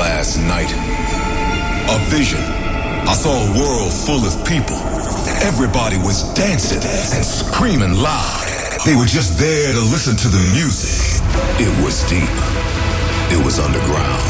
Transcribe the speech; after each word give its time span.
last 0.00 0.38
night. 0.48 0.72
A 1.92 1.98
vision. 2.08 2.40
I 3.04 3.12
saw 3.12 3.36
a 3.36 3.48
world 3.60 3.92
full 3.92 4.24
of 4.24 4.32
people. 4.48 4.80
Everybody 5.44 5.98
was 5.98 6.24
dancing 6.32 6.80
and 7.14 7.24
screaming 7.24 7.94
loud. 8.00 8.46
They 8.86 8.96
were 8.96 9.04
just 9.04 9.36
there 9.36 9.72
to 9.72 9.82
listen 9.92 10.16
to 10.16 10.28
the 10.28 10.42
music. 10.56 11.20
It 11.60 11.72
was 11.84 12.00
deep. 12.08 12.32
It 13.28 13.44
was 13.44 13.58
underground. 13.58 14.24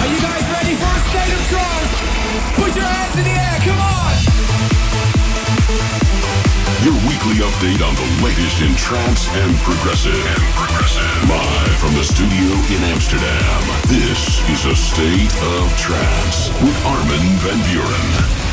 Are 0.00 0.08
you 0.12 0.20
guys 0.26 0.44
ready 0.58 0.74
for 0.82 0.90
a 0.98 1.02
state 1.10 1.32
of 1.38 1.42
charge? 1.52 1.90
Put 2.58 2.74
your 2.74 2.98
weekly 7.06 7.44
update 7.44 7.84
on 7.86 7.94
the 7.94 8.24
latest 8.24 8.62
in 8.62 8.74
trance 8.76 9.28
and 9.28 9.56
progressive. 9.58 10.14
And 10.14 10.42
progressive. 10.54 11.28
Live 11.28 11.76
from 11.78 11.92
the 11.94 12.04
studio 12.04 12.52
in 12.74 12.82
Amsterdam. 12.84 13.60
This 13.88 14.40
is 14.48 14.64
a 14.64 14.76
state 14.76 15.34
of 15.58 15.76
trance 15.76 16.48
with 16.62 16.76
Armin 16.86 17.36
van 17.44 17.58
Buuren. 17.68 18.47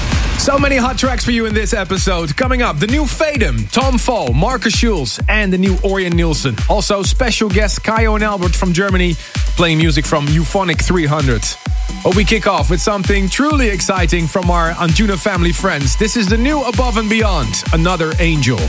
So 0.45 0.59
many 0.59 0.75
hot 0.75 0.95
tracks 0.99 1.25
for 1.25 1.31
you 1.31 1.47
in 1.47 1.55
this 1.55 1.73
episode. 1.73 2.37
Coming 2.37 2.61
up, 2.61 2.77
the 2.77 2.85
new 2.85 3.05
Fatum, 3.07 3.67
Tom 3.71 3.97
Fall, 3.97 4.31
Markus 4.31 4.77
Schulz, 4.77 5.19
and 5.27 5.51
the 5.51 5.57
new 5.57 5.73
Orjan 5.77 6.13
Nilsen. 6.13 6.55
Also, 6.69 7.01
special 7.01 7.49
guest 7.49 7.81
Kyau 7.81 8.13
and 8.13 8.23
Albert 8.23 8.53
from 8.53 8.71
Germany 8.71 9.15
playing 9.57 9.79
music 9.79 10.05
from 10.05 10.27
Euphonic 10.27 10.79
300. 10.79 11.41
But 12.03 12.15
we 12.15 12.23
kick 12.23 12.45
off 12.45 12.69
with 12.69 12.79
something 12.79 13.27
truly 13.27 13.69
exciting 13.69 14.27
from 14.27 14.51
our 14.51 14.69
Anjuna 14.73 15.17
family 15.17 15.51
friends. 15.51 15.97
This 15.97 16.15
is 16.15 16.29
the 16.29 16.37
new 16.37 16.61
Above 16.61 16.97
and 16.97 17.09
Beyond, 17.09 17.63
Another 17.73 18.13
Angel. 18.19 18.59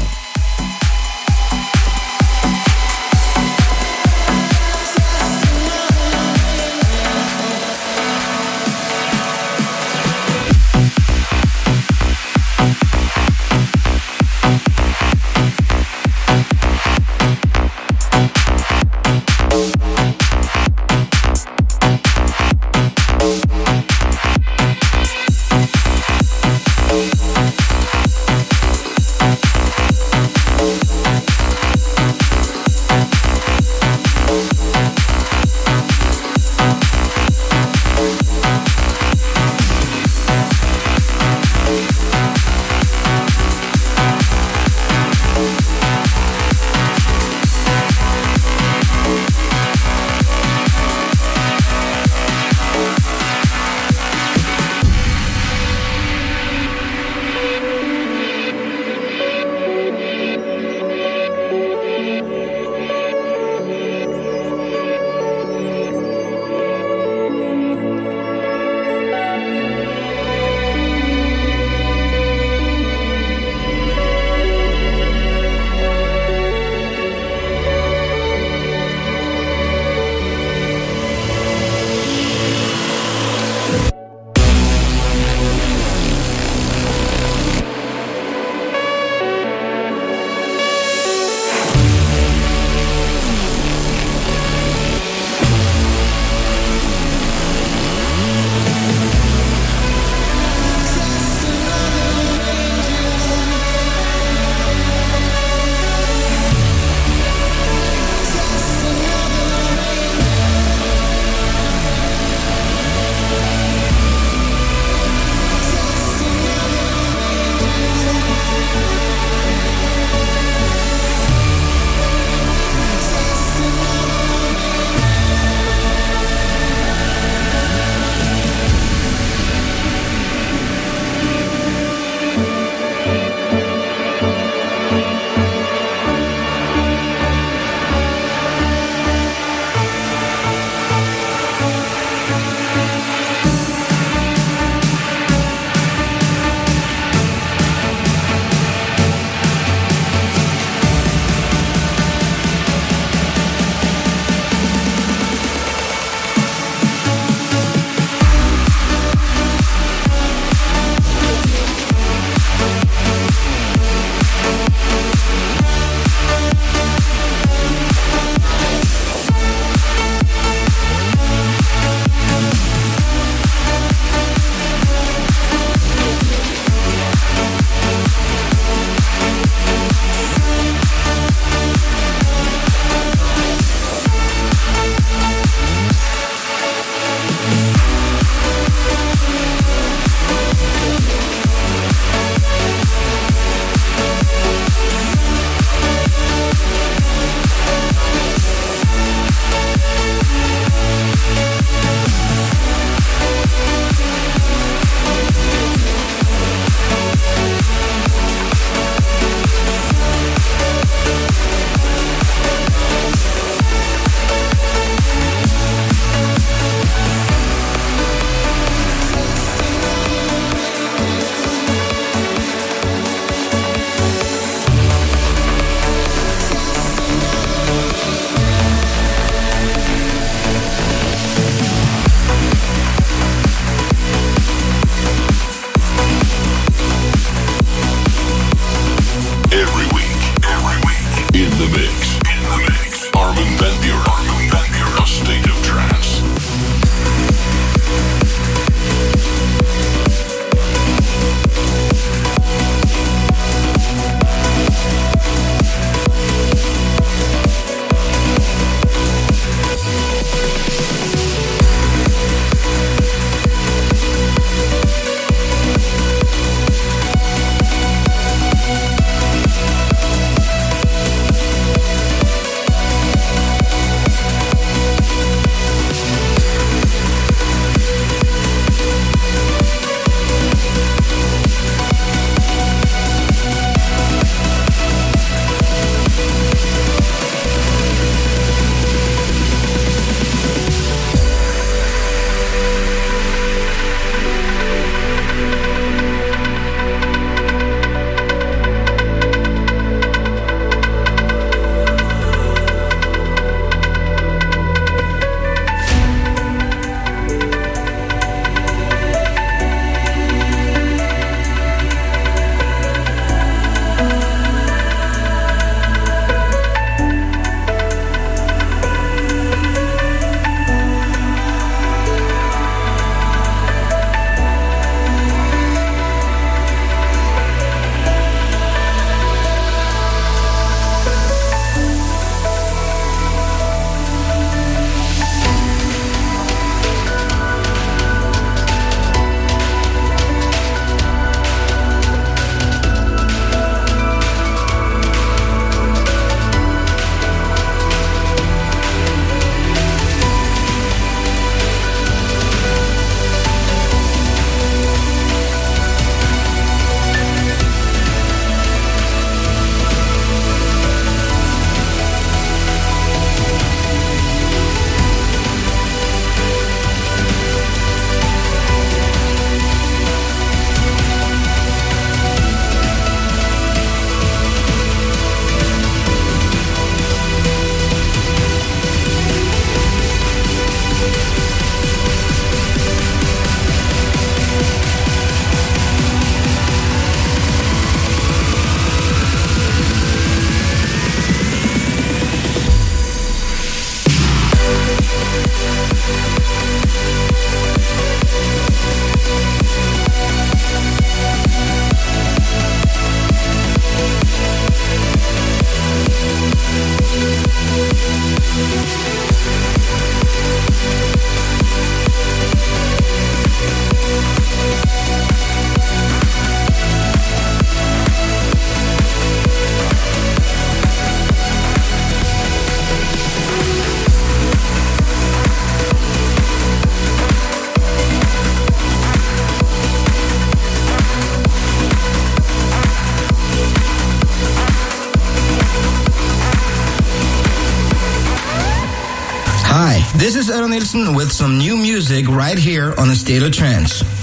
With 441.26 441.32
some 441.32 441.58
new 441.58 441.76
music 441.76 442.28
right 442.28 442.56
here 442.56 442.94
on 442.98 443.08
the 443.08 443.14
State 443.16 443.42
of 443.42 443.50
Trance. 443.50 444.15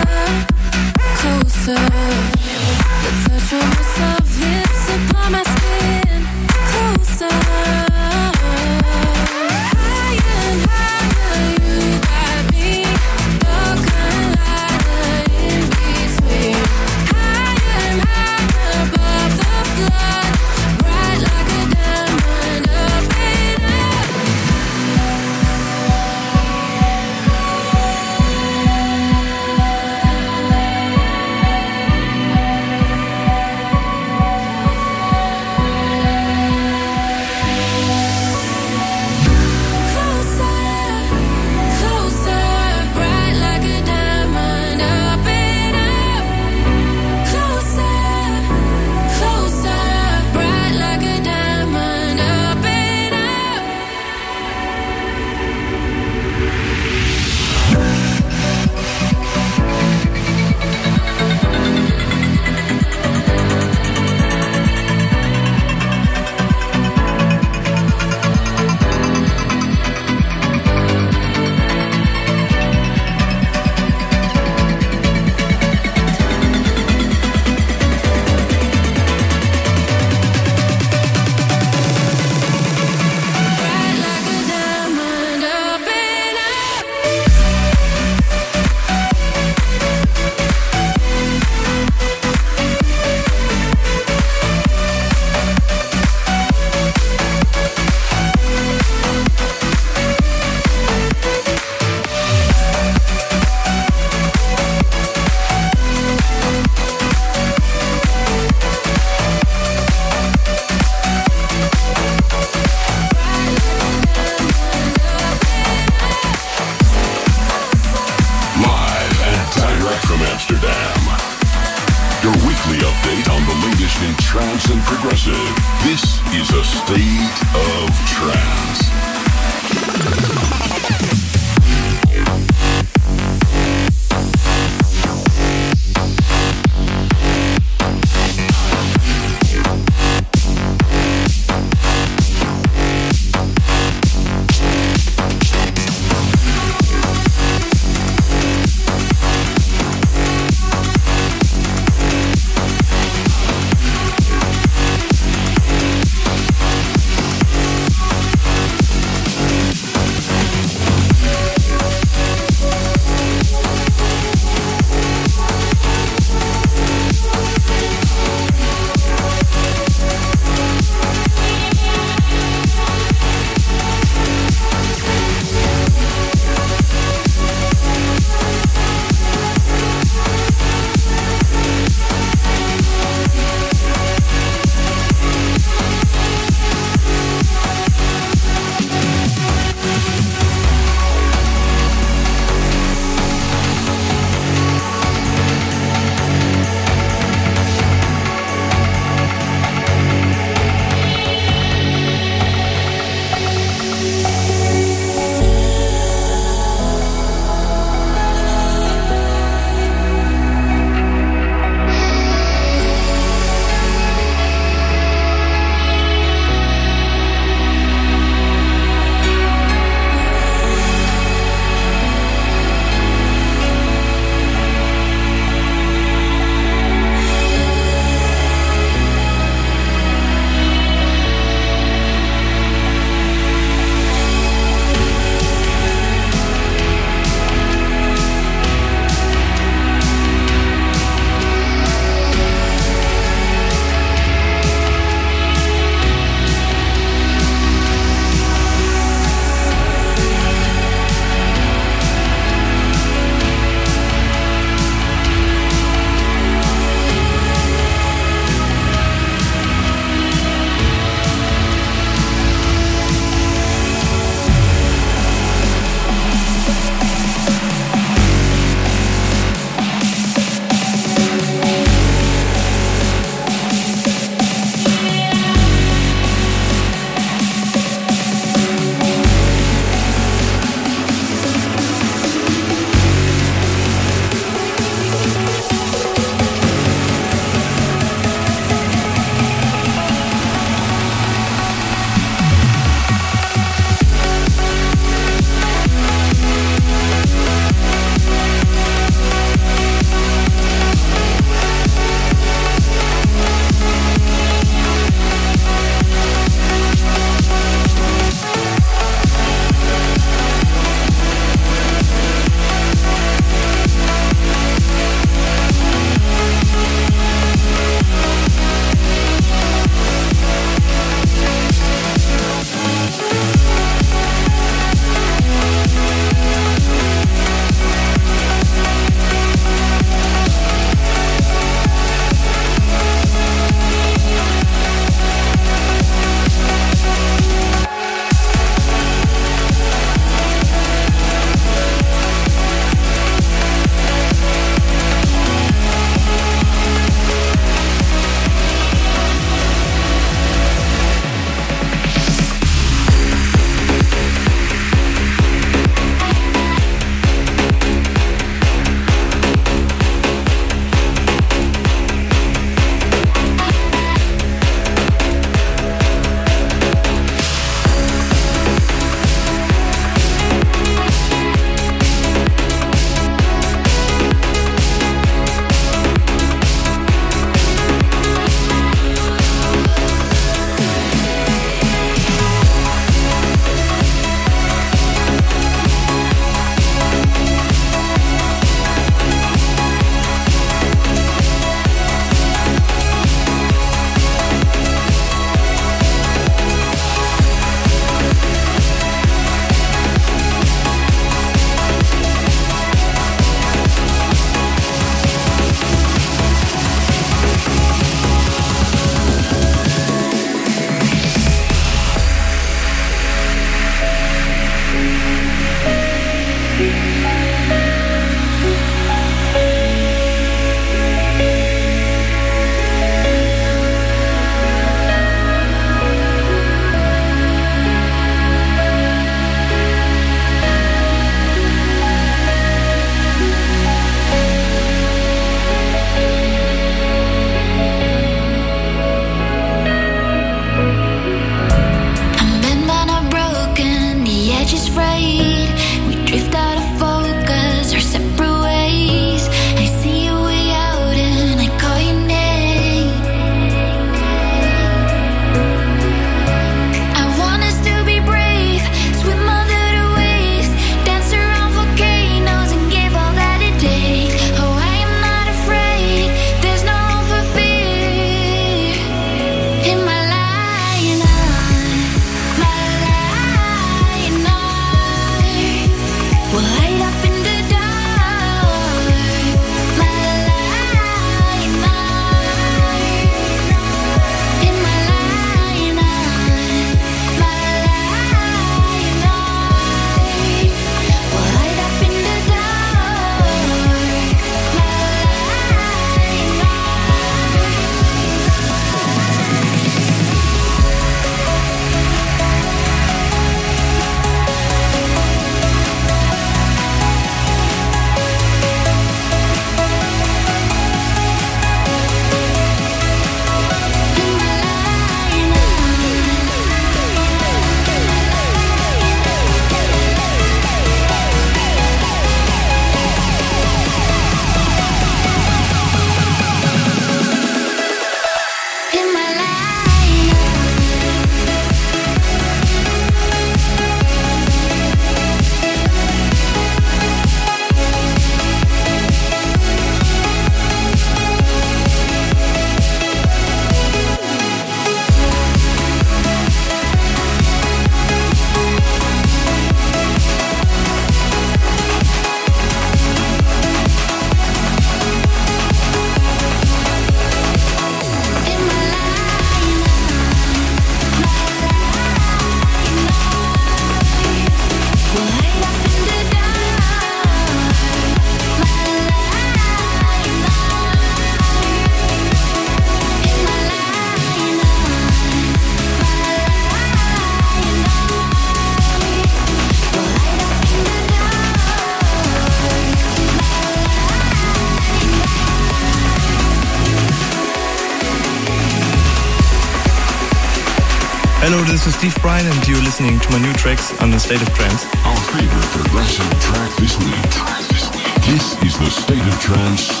This 591.81 591.95
is 591.95 591.99
Steve 591.99 592.21
Brian, 592.21 592.45
and 592.45 592.67
you're 592.67 592.77
listening 592.83 593.19
to 593.19 593.29
my 593.31 593.39
new 593.39 593.53
tracks 593.53 593.99
on 594.03 594.11
the 594.11 594.19
State 594.19 594.39
of 594.39 594.53
Trance. 594.53 594.85
Our 595.03 595.17
favorite 595.33 595.65
progressive 595.73 596.29
track 596.39 596.69
this 596.77 596.95
week. 596.99 598.21
This 598.29 598.53
is 598.61 598.77
the 598.77 598.85
State 598.85 599.25
of 599.25 599.39
Trance, 599.39 599.81
State 599.81 599.97
of 599.97 599.97
Trance 599.97 600.00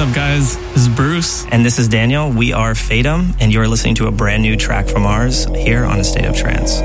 up, 0.00 0.14
guys? 0.14 0.56
This 0.56 0.76
is 0.76 0.88
Bruce. 0.88 1.44
And 1.50 1.62
this 1.62 1.78
is 1.78 1.86
Daniel. 1.86 2.30
We 2.30 2.54
are 2.54 2.72
Fatum, 2.72 3.36
and 3.38 3.52
you're 3.52 3.68
listening 3.68 3.96
to 3.96 4.06
a 4.06 4.10
brand 4.10 4.42
new 4.42 4.56
track 4.56 4.86
from 4.86 5.04
ours 5.04 5.44
here 5.54 5.84
on 5.84 6.00
A 6.00 6.04
State 6.04 6.24
of 6.24 6.34
Trance. 6.34 6.80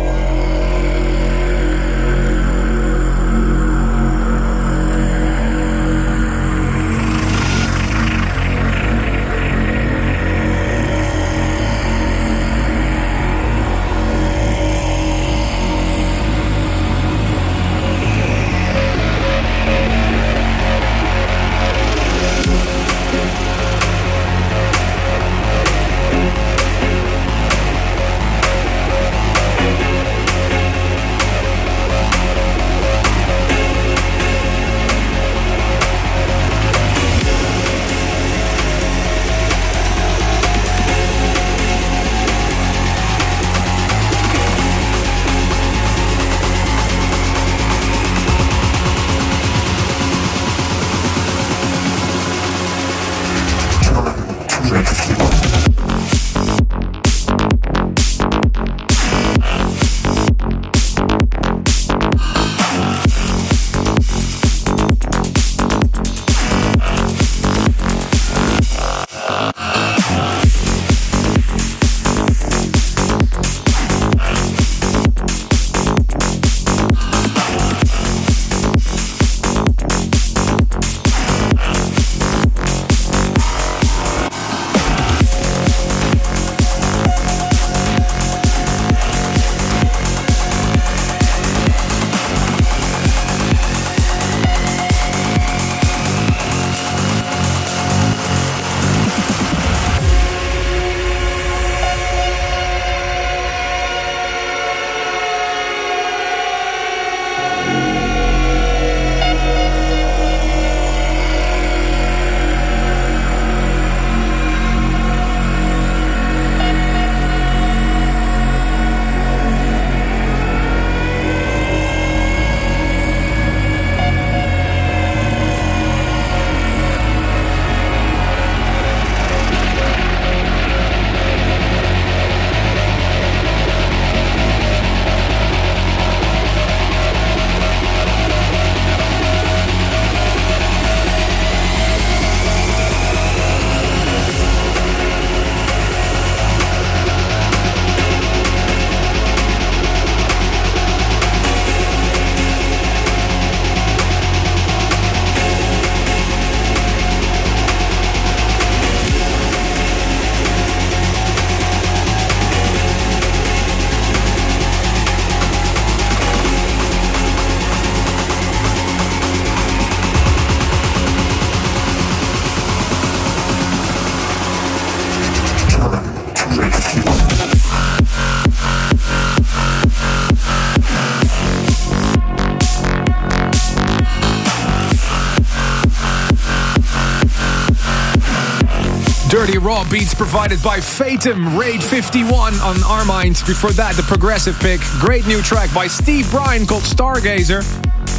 Beats 189.96 190.14
provided 190.14 190.62
by 190.62 190.82
Fatum, 190.82 191.58
Raid 191.58 191.82
51 191.82 192.56
on 192.56 192.84
our 192.84 193.06
minds. 193.06 193.42
Before 193.42 193.72
that, 193.72 193.96
the 193.96 194.04
progressive 194.04 194.60
pick. 194.60 194.82
Great 195.00 195.26
new 195.26 195.42
track 195.42 195.74
by 195.74 195.88
Steve 195.88 196.30
Brian 196.32 196.68
called 196.68 196.84
Stargazer. 196.84 197.64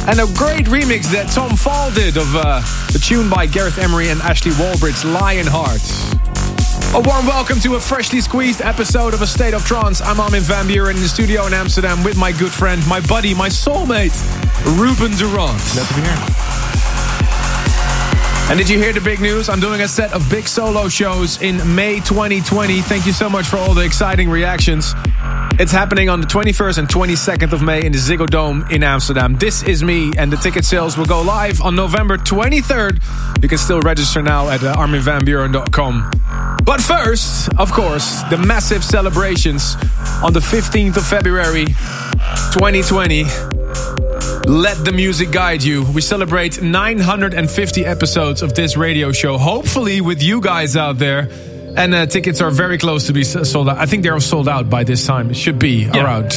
And 0.09 0.19
a 0.19 0.25
great 0.33 0.65
remix 0.65 1.05
that 1.11 1.29
Tom 1.29 1.55
Fall 1.55 1.91
did 1.91 2.17
of 2.17 2.35
uh, 2.35 2.61
the 2.91 2.97
tune 2.97 3.29
by 3.29 3.45
Gareth 3.45 3.77
Emery 3.77 4.09
and 4.09 4.19
Ashley 4.21 4.53
Wallbridge, 4.53 5.05
Lionheart. 5.05 5.85
A 6.95 7.07
warm 7.07 7.27
welcome 7.27 7.59
to 7.59 7.75
a 7.75 7.79
freshly 7.79 8.21
squeezed 8.21 8.61
episode 8.61 9.13
of 9.13 9.21
A 9.21 9.27
State 9.27 9.53
of 9.53 9.63
Trance. 9.63 10.01
I'm 10.01 10.19
Armin 10.19 10.41
van 10.41 10.65
Buuren 10.65 10.95
in 10.95 11.01
the 11.01 11.07
studio 11.07 11.45
in 11.45 11.53
Amsterdam 11.53 12.03
with 12.03 12.17
my 12.17 12.31
good 12.31 12.51
friend, 12.51 12.81
my 12.87 13.01
buddy, 13.01 13.35
my 13.35 13.49
soulmate, 13.49 14.17
Ruben 14.79 15.15
de 15.15 15.27
Ronde. 15.27 15.61
Glad 15.73 15.87
to 15.89 15.93
be 15.93 16.01
here. 16.01 16.36
And 18.49 18.57
did 18.57 18.69
you 18.69 18.77
hear 18.77 18.93
the 18.93 19.01
big 19.01 19.19
news? 19.19 19.49
I'm 19.49 19.59
doing 19.59 19.81
a 19.81 19.89
set 19.89 20.13
of 20.13 20.29
big 20.29 20.47
solo 20.47 20.87
shows 20.87 21.41
in 21.41 21.57
May 21.75 21.99
2020. 21.99 22.79
Thank 22.79 23.05
you 23.05 23.11
so 23.11 23.29
much 23.29 23.45
for 23.45 23.57
all 23.57 23.73
the 23.73 23.83
exciting 23.83 24.29
reactions. 24.29 24.93
It's 25.59 25.73
happening 25.73 26.07
on 26.07 26.21
the 26.21 26.27
21st 26.27 26.77
and 26.77 26.87
22nd 26.87 27.51
of 27.51 27.61
May 27.61 27.85
in 27.85 27.91
the 27.91 27.97
Ziggo 27.97 28.25
Dome 28.25 28.65
in 28.71 28.83
Amsterdam. 28.83 29.35
This 29.35 29.63
is 29.63 29.83
me, 29.83 30.13
and 30.17 30.31
the 30.31 30.37
ticket 30.37 30.63
sales 30.63 30.97
will 30.97 31.05
go 31.05 31.21
live 31.21 31.61
on 31.61 31.75
November 31.75 32.17
23rd. 32.17 33.43
You 33.43 33.49
can 33.49 33.57
still 33.57 33.81
register 33.81 34.21
now 34.21 34.49
at 34.49 34.63
uh, 34.63 34.75
arminvanbuuren.com. 34.75 36.11
But 36.63 36.79
first, 36.79 37.49
of 37.57 37.73
course, 37.73 38.23
the 38.29 38.37
massive 38.37 38.81
celebrations 38.81 39.75
on 40.23 40.31
the 40.31 40.39
15th 40.39 40.95
of 40.95 41.05
February 41.05 41.65
2020. 42.53 43.25
Let 44.47 44.85
the 44.85 44.93
music 44.93 45.31
guide 45.31 45.61
you. 45.61 45.83
We 45.83 45.99
celebrate 45.99 46.61
950 46.61 47.85
episodes 47.85 48.41
of 48.41 48.55
this 48.55 48.77
radio 48.77 49.11
show, 49.11 49.37
hopefully 49.37 49.99
with 49.99 50.23
you 50.23 50.39
guys 50.39 50.77
out 50.77 50.97
there. 50.97 51.29
And 51.75 51.93
uh, 51.93 52.05
tickets 52.05 52.39
are 52.39 52.49
very 52.49 52.77
close 52.77 53.07
to 53.07 53.13
be 53.13 53.25
sold 53.25 53.67
out. 53.67 53.77
I 53.77 53.85
think 53.87 54.03
they're 54.03 54.17
sold 54.21 54.47
out 54.47 54.69
by 54.69 54.85
this 54.85 55.05
time. 55.05 55.31
It 55.31 55.35
should 55.35 55.59
be 55.59 55.83
yeah. 55.83 56.01
around. 56.01 56.29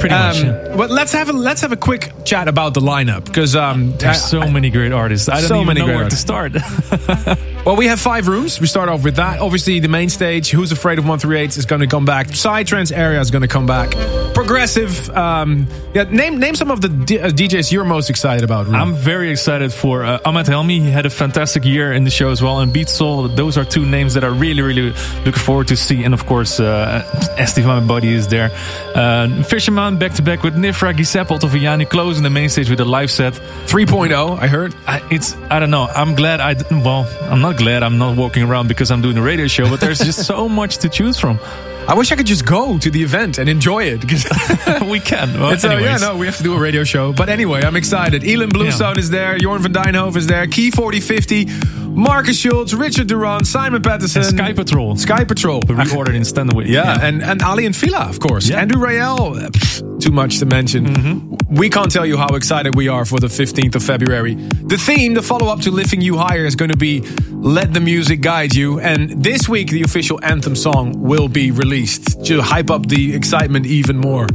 Pretty 0.00 0.14
much. 0.14 0.40
Um, 0.40 0.46
yeah. 0.46 0.74
But 0.74 0.90
let's 0.90 1.12
have 1.12 1.28
a 1.28 1.34
let's 1.34 1.60
have 1.60 1.72
a 1.72 1.76
quick 1.76 2.12
chat 2.24 2.48
about 2.48 2.72
the 2.72 2.80
lineup 2.80 3.26
because 3.26 3.54
um, 3.54 3.90
there's 3.90 4.02
I, 4.02 4.12
so 4.14 4.40
I, 4.40 4.50
many 4.50 4.70
great 4.70 4.92
artists. 4.92 5.28
I 5.28 5.40
don't 5.40 5.48
so 5.48 5.60
even 5.60 5.76
know 5.76 5.84
where 5.84 6.04
artists. 6.04 6.24
to 6.24 6.26
start. 6.26 7.38
Well, 7.64 7.76
we 7.76 7.86
have 7.86 7.98
five 7.98 8.28
rooms. 8.28 8.60
We 8.60 8.66
start 8.66 8.90
off 8.90 9.04
with 9.04 9.16
that. 9.16 9.40
Obviously, 9.40 9.80
the 9.80 9.88
main 9.88 10.10
stage, 10.10 10.50
Who's 10.50 10.70
Afraid 10.70 10.98
of 10.98 11.04
138 11.04 11.56
is 11.56 11.64
going 11.64 11.80
to 11.80 11.86
come 11.86 12.04
back. 12.04 12.26
Psytrance 12.26 12.94
area 12.94 13.18
is 13.20 13.30
going 13.30 13.40
to 13.40 13.48
come 13.48 13.66
back. 13.66 13.94
Progressive. 14.34 15.08
Um, 15.10 15.66
yeah, 15.94 16.02
name 16.04 16.38
name 16.40 16.54
some 16.56 16.70
of 16.70 16.80
the 16.80 16.88
D- 16.88 17.20
uh, 17.20 17.28
DJs 17.30 17.70
you're 17.70 17.84
most 17.84 18.10
excited 18.10 18.42
about. 18.42 18.68
I'm 18.68 18.94
very 18.94 19.30
excited 19.30 19.72
for 19.72 20.04
uh, 20.04 20.18
Ahmed 20.24 20.46
Helmy. 20.46 20.80
He 20.80 20.90
had 20.90 21.06
a 21.06 21.10
fantastic 21.10 21.64
year 21.64 21.92
in 21.92 22.02
the 22.04 22.10
show 22.10 22.30
as 22.30 22.42
well. 22.42 22.58
And 22.58 22.72
Beatsole, 22.72 23.34
those 23.36 23.56
are 23.56 23.64
two 23.64 23.86
names 23.86 24.14
that 24.14 24.24
I 24.24 24.26
really, 24.28 24.62
really 24.62 24.90
looking 25.24 25.32
forward 25.34 25.68
to 25.68 25.76
see. 25.76 26.02
And 26.02 26.12
of 26.12 26.26
course, 26.26 26.58
uh, 26.58 27.04
Estiva, 27.38 27.80
my 27.80 27.86
buddy, 27.86 28.12
is 28.12 28.26
there. 28.28 28.50
Uh, 28.94 29.42
Fisherman 29.44 29.98
back 29.98 30.14
to 30.14 30.22
back 30.22 30.42
with 30.42 30.54
Nifra, 30.56 30.94
Giuseppe 30.96 31.34
Ottaviani, 31.34 31.88
closing 31.88 32.24
the 32.24 32.30
main 32.30 32.48
stage 32.48 32.68
with 32.68 32.80
a 32.80 32.84
live 32.84 33.10
set. 33.10 33.34
3.0, 33.66 34.38
I 34.38 34.46
heard. 34.48 34.74
I, 34.86 35.00
it's, 35.10 35.36
I 35.48 35.60
don't 35.60 35.70
know. 35.70 35.84
I'm 35.86 36.14
glad 36.16 36.40
I, 36.40 36.54
well, 36.70 37.06
I'm 37.30 37.40
not 37.40 37.56
glad 37.56 37.82
I'm 37.84 37.98
not 37.98 38.16
walking 38.16 38.42
around 38.42 38.66
because 38.68 38.90
I'm 38.90 39.00
doing 39.00 39.16
a 39.16 39.22
radio 39.22 39.46
show, 39.46 39.70
but 39.70 39.80
there's 39.80 40.00
just 40.00 40.26
so 40.26 40.48
much 40.60 40.78
to 40.78 40.88
choose 40.88 41.18
from. 41.20 41.38
I 41.86 41.94
wish 41.94 42.10
I 42.12 42.16
could 42.16 42.26
just 42.26 42.46
go 42.46 42.78
to 42.78 42.90
the 42.90 43.02
event 43.02 43.38
and 43.38 43.48
enjoy 43.48 43.84
it 43.84 44.00
because 44.00 44.24
we 44.90 45.00
can. 45.00 45.38
Well, 45.38 45.52
uh, 45.52 45.78
yeah, 45.78 45.98
no, 45.98 46.16
we 46.16 46.26
have 46.26 46.38
to 46.38 46.42
do 46.42 46.54
a 46.54 46.58
radio 46.58 46.82
show. 46.82 47.12
But 47.12 47.28
anyway, 47.28 47.60
I'm 47.62 47.76
excited. 47.76 48.22
Ilan 48.22 48.50
Bluestone 48.50 48.94
yeah. 48.94 49.00
is 49.00 49.10
there. 49.10 49.38
Jorn 49.38 49.60
van 49.60 49.72
Deynhoven 49.74 50.16
is 50.16 50.26
there. 50.26 50.46
Key4050. 50.46 51.83
Markus 51.94 52.36
Schulz, 52.36 52.74
Richard 52.74 53.06
Durand, 53.06 53.46
Simon 53.46 53.80
Patterson. 53.80 54.22
And 54.22 54.36
Sky 54.36 54.52
Patrol. 54.52 54.96
Sky 54.96 55.24
Patrol. 55.24 55.60
We 55.68 55.76
reordered 55.76 56.14
in 56.14 56.24
Standard 56.24 56.66
yeah, 56.66 56.96
yeah, 56.96 57.06
and, 57.06 57.22
and 57.22 57.40
Aly 57.40 57.66
and 57.66 57.76
Fila, 57.76 58.08
of 58.08 58.18
course. 58.18 58.48
Yeah. 58.48 58.60
Andrew 58.60 58.82
Rayel. 58.82 60.00
Too 60.00 60.10
much 60.10 60.40
to 60.40 60.46
mention. 60.46 60.86
Mm-hmm. 60.86 61.54
We 61.54 61.70
can't 61.70 61.90
tell 61.90 62.04
you 62.04 62.16
how 62.16 62.34
excited 62.34 62.74
we 62.74 62.88
are 62.88 63.04
for 63.04 63.20
the 63.20 63.28
15th 63.28 63.76
of 63.76 63.82
February. 63.84 64.34
The 64.34 64.76
theme, 64.76 65.14
the 65.14 65.22
follow 65.22 65.46
up 65.52 65.60
to 65.60 65.70
Lifting 65.70 66.00
You 66.00 66.16
Higher, 66.16 66.44
is 66.44 66.56
going 66.56 66.72
to 66.72 66.76
be 66.76 67.00
Let 67.30 67.72
the 67.72 67.80
Music 67.80 68.20
Guide 68.20 68.54
You. 68.54 68.80
And 68.80 69.22
this 69.22 69.48
week, 69.48 69.70
the 69.70 69.82
official 69.82 70.18
anthem 70.24 70.56
song 70.56 71.00
will 71.00 71.28
be 71.28 71.52
released 71.52 72.24
to 72.26 72.42
hype 72.42 72.70
up 72.70 72.86
the 72.86 73.14
excitement 73.14 73.66
even 73.66 73.98
more. 73.98 74.26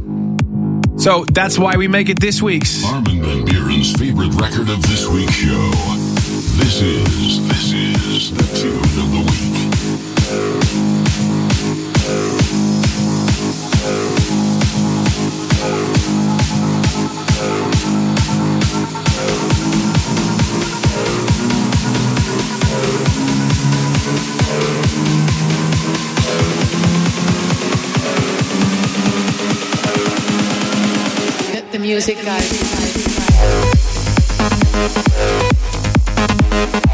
So 0.96 1.24
that's 1.26 1.58
why 1.58 1.76
we 1.76 1.88
make 1.88 2.08
it 2.08 2.20
this 2.20 2.40
week's. 2.40 2.84
Armin 2.84 3.22
Van 3.22 3.44
Buuren's 3.44 3.92
favorite 3.92 4.32
record 4.34 4.70
of 4.70 4.82
this 4.82 5.06
week's 5.08 5.34
show. 5.34 6.09
This 6.60 6.82
is, 6.82 7.48
this 7.48 7.72
is 7.72 8.30
the 8.32 8.44
tune 8.54 8.76
of 8.76 9.10
the 9.12 9.20
week. 9.30 9.60
music 31.80 32.24
guys 32.24 32.50
you 36.60 36.89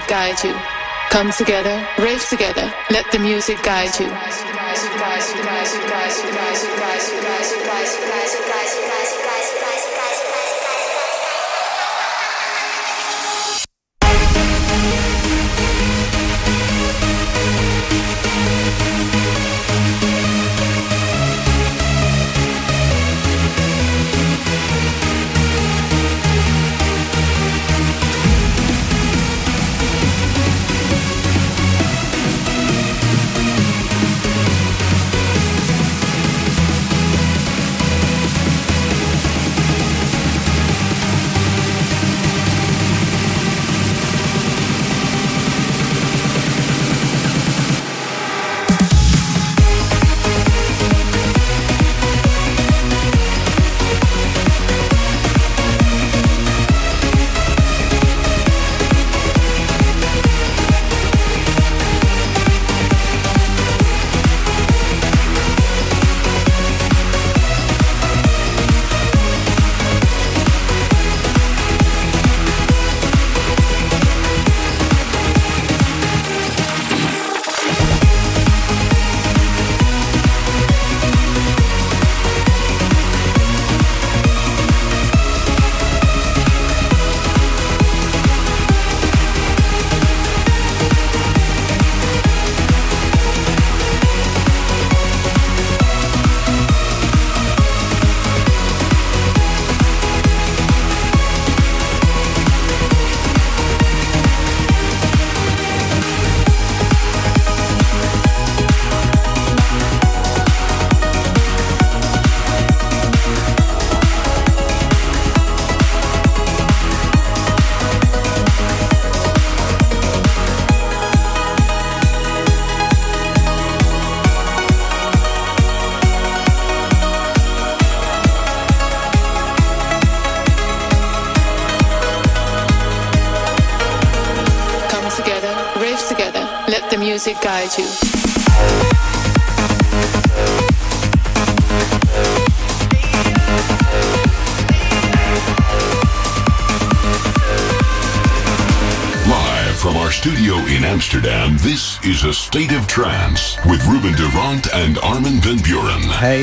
music 0.00 0.08
guide 0.08 0.44
you. 0.44 0.54
Come 1.10 1.30
together, 1.32 1.86
rave 1.98 2.24
together, 2.28 2.72
let 2.90 3.10
the 3.12 3.18
music 3.18 3.62
guide 3.62 3.98
you. 3.98 4.49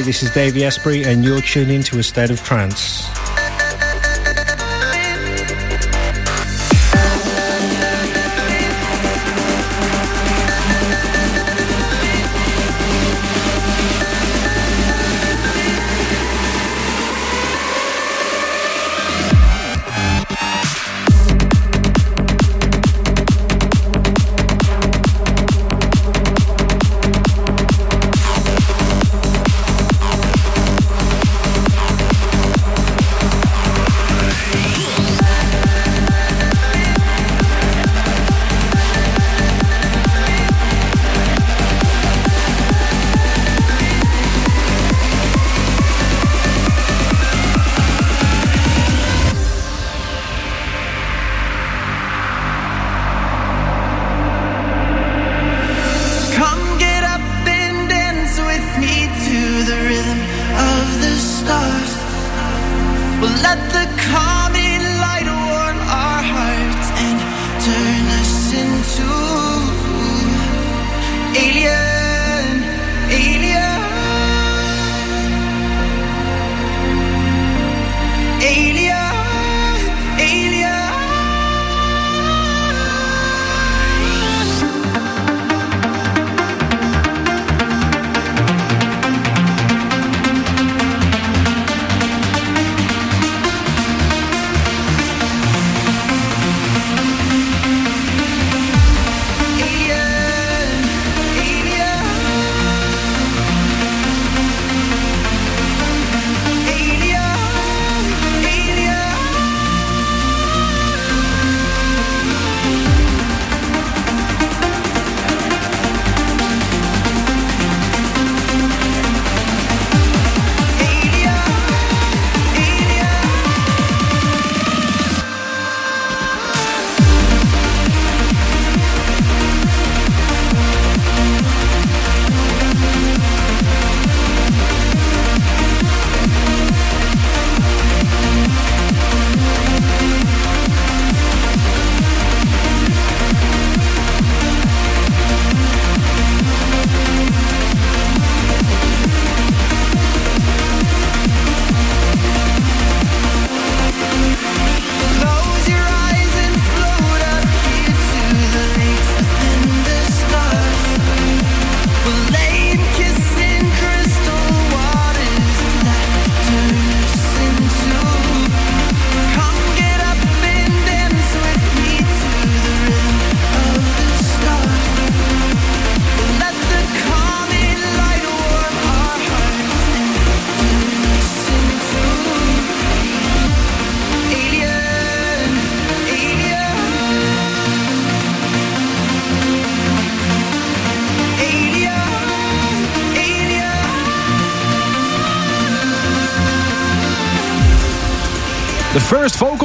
This 0.07 0.23
is 0.23 0.31
Davey 0.31 0.63
Asprey, 0.63 1.03
and 1.03 1.21
you're 1.25 1.41
tuned 1.41 1.69
into 1.69 1.99
A 1.99 2.03
State 2.03 2.29
of 2.29 2.41
Trance. 2.41 3.16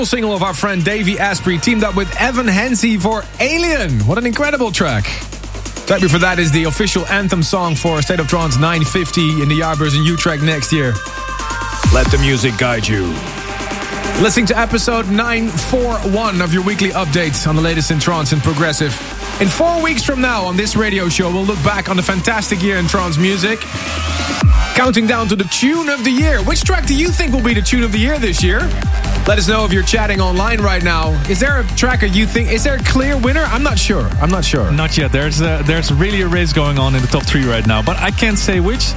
Vocal 0.03 0.17
single 0.19 0.35
of 0.35 0.43
our 0.43 0.53
friend 0.53 0.85
Davey 0.85 1.17
Asprey 1.17 1.59
teamed 1.59 1.85
up 1.85 1.95
with 1.95 2.13
Evan 2.21 2.47
Henzi 2.47 3.01
for 3.01 3.23
Alien. 3.39 4.01
What 4.01 4.19
an 4.19 4.27
incredible 4.27 4.73
track. 4.73 5.05
Track 5.87 6.01
before 6.01 6.19
that 6.19 6.41
is 6.41 6.51
the 6.51 6.65
official 6.65 7.07
anthem 7.07 7.41
song 7.41 7.77
for 7.77 8.03
State 8.03 8.19
of 8.19 8.27
Trance 8.27 8.57
950 8.57 9.43
in 9.43 9.49
the 9.49 9.61
Jaarbeurs 9.61 9.97
in 9.97 10.03
Utrecht 10.03 10.43
next 10.43 10.73
year. 10.73 10.93
Let 11.95 12.11
the 12.11 12.19
music 12.21 12.59
guide 12.59 12.89
you. 12.89 13.15
Listening 14.21 14.47
to 14.47 14.59
episode 14.59 15.09
941 15.09 16.43
of 16.43 16.53
your 16.53 16.65
weekly 16.65 16.89
updates 16.89 17.47
on 17.47 17.55
the 17.55 17.63
latest 17.63 17.93
in 17.93 18.01
trance 18.01 18.33
and 18.33 18.43
progressive. 18.43 18.91
In 19.41 19.47
four 19.47 19.81
weeks 19.81 20.03
from 20.03 20.21
now 20.21 20.45
on 20.45 20.57
this 20.57 20.75
radio 20.75 21.09
show, 21.09 21.31
we'll 21.31 21.45
look 21.45 21.63
back 21.63 21.89
on 21.89 21.97
the 21.97 22.03
fantastic 22.03 22.61
year 22.61 22.79
in 22.79 22.89
trance 22.89 23.19
music. 23.19 23.61
Counting 24.75 25.07
down 25.07 25.29
to 25.29 25.37
the 25.37 25.45
tune 25.45 25.89
of 25.89 26.03
the 26.03 26.11
year. 26.11 26.43
Which 26.43 26.65
track 26.65 26.87
do 26.87 26.95
you 26.97 27.11
think 27.11 27.33
will 27.33 27.45
be 27.45 27.55
the 27.55 27.63
tune 27.63 27.85
of 27.85 27.93
the 27.93 27.99
year 27.99 28.19
this 28.19 28.43
year? 28.43 28.69
Let 29.29 29.39
us 29.39 29.47
know 29.47 29.65
if 29.65 29.73
you're 29.73 29.85
chatting 29.85 30.21
online 30.21 30.61
right 30.61 30.83
now. 30.83 31.13
Is 31.31 31.39
there 31.39 31.61
a 31.61 31.65
tracker 31.77 32.07
you 32.07 32.27
think 32.27 32.51
is 32.51 32.65
there 32.65 32.75
a 32.75 32.83
clear 32.83 33.17
winner? 33.17 33.45
I'm 33.45 33.63
not 33.63 33.79
sure. 33.79 34.09
I'm 34.21 34.31
not 34.31 34.45
sure. 34.45 34.73
Not 34.73 34.99
yet. 34.99 35.13
There's 35.13 35.41
a, 35.41 35.63
there's 35.65 35.93
really 35.93 36.23
a 36.23 36.29
race 36.29 36.53
going 36.53 36.77
on 36.77 36.97
in 36.97 37.03
the 37.03 37.07
top 37.09 37.25
three 37.25 37.45
right 37.45 37.65
now, 37.65 37.83
but 37.83 37.97
I 37.99 38.11
can't 38.11 38.37
say 38.37 38.59
which. 38.59 38.93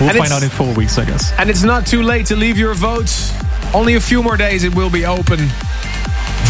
We'll 0.00 0.08
And 0.08 0.18
find 0.18 0.32
out 0.32 0.42
in 0.42 0.48
four 0.48 0.72
weeks, 0.74 0.96
I 0.98 1.04
guess. 1.04 1.32
And 1.38 1.50
it's 1.50 1.62
not 1.64 1.86
too 1.86 2.02
late 2.02 2.24
to 2.26 2.36
leave 2.36 2.56
your 2.56 2.72
votes. 2.72 3.30
Only 3.74 3.96
a 3.96 4.00
few 4.00 4.22
more 4.22 4.38
days 4.38 4.64
it 4.64 4.74
will 4.74 4.90
be 4.90 5.04
open. 5.04 5.38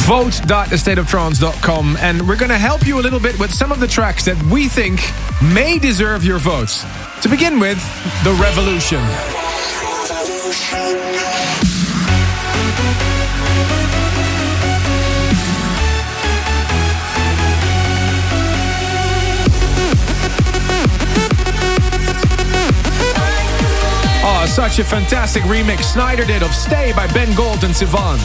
Vote.thestateoftrance.com 0.06 1.96
and 1.98 2.28
we're 2.28 2.36
going 2.36 2.50
to 2.50 2.58
help 2.58 2.86
you 2.86 3.00
a 3.00 3.02
little 3.02 3.20
bit 3.20 3.36
with 3.40 3.52
some 3.52 3.72
of 3.72 3.80
the 3.80 3.88
tracks 3.88 4.24
that 4.26 4.40
we 4.44 4.68
think 4.68 5.00
may 5.42 5.76
deserve 5.78 6.24
your 6.24 6.38
votes. 6.38 6.84
To 7.22 7.28
begin 7.28 7.58
with, 7.58 7.78
The 8.22 8.32
Revolution. 8.40 9.02
Oh, 24.30 24.44
such 24.44 24.78
a 24.78 24.84
fantastic 24.84 25.42
remix 25.44 25.94
Sneijder 25.94 26.26
did 26.26 26.42
of 26.42 26.54
Stay 26.54 26.92
by 26.92 27.06
Ben 27.14 27.34
Gold 27.34 27.64
and 27.64 27.72
Sivan. 27.72 28.18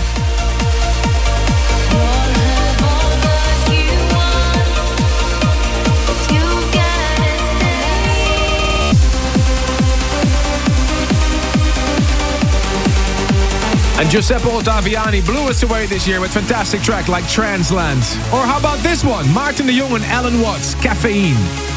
And 13.97 14.09
Giuseppe 14.11 14.43
Ottaviani 14.43 15.25
blew 15.25 15.47
us 15.47 15.63
away 15.63 15.85
this 15.85 16.05
year 16.05 16.19
with 16.19 16.33
fantastic 16.33 16.81
tracks 16.81 17.07
like 17.07 17.23
Transland. 17.23 18.03
Or 18.33 18.45
how 18.45 18.59
about 18.59 18.79
this 18.79 19.05
one? 19.05 19.31
Martin 19.33 19.67
de 19.67 19.79
Jong 19.79 19.93
and 19.93 20.03
Alan 20.03 20.41
Watts, 20.41 20.75
Caffeine. 20.75 21.72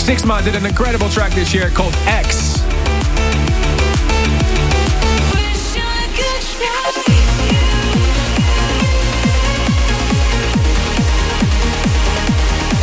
Sixma 0.00 0.42
did 0.42 0.56
an 0.56 0.66
incredible 0.66 1.08
track 1.08 1.32
this 1.32 1.54
year 1.54 1.70
called 1.70 1.94
X. 2.06 2.60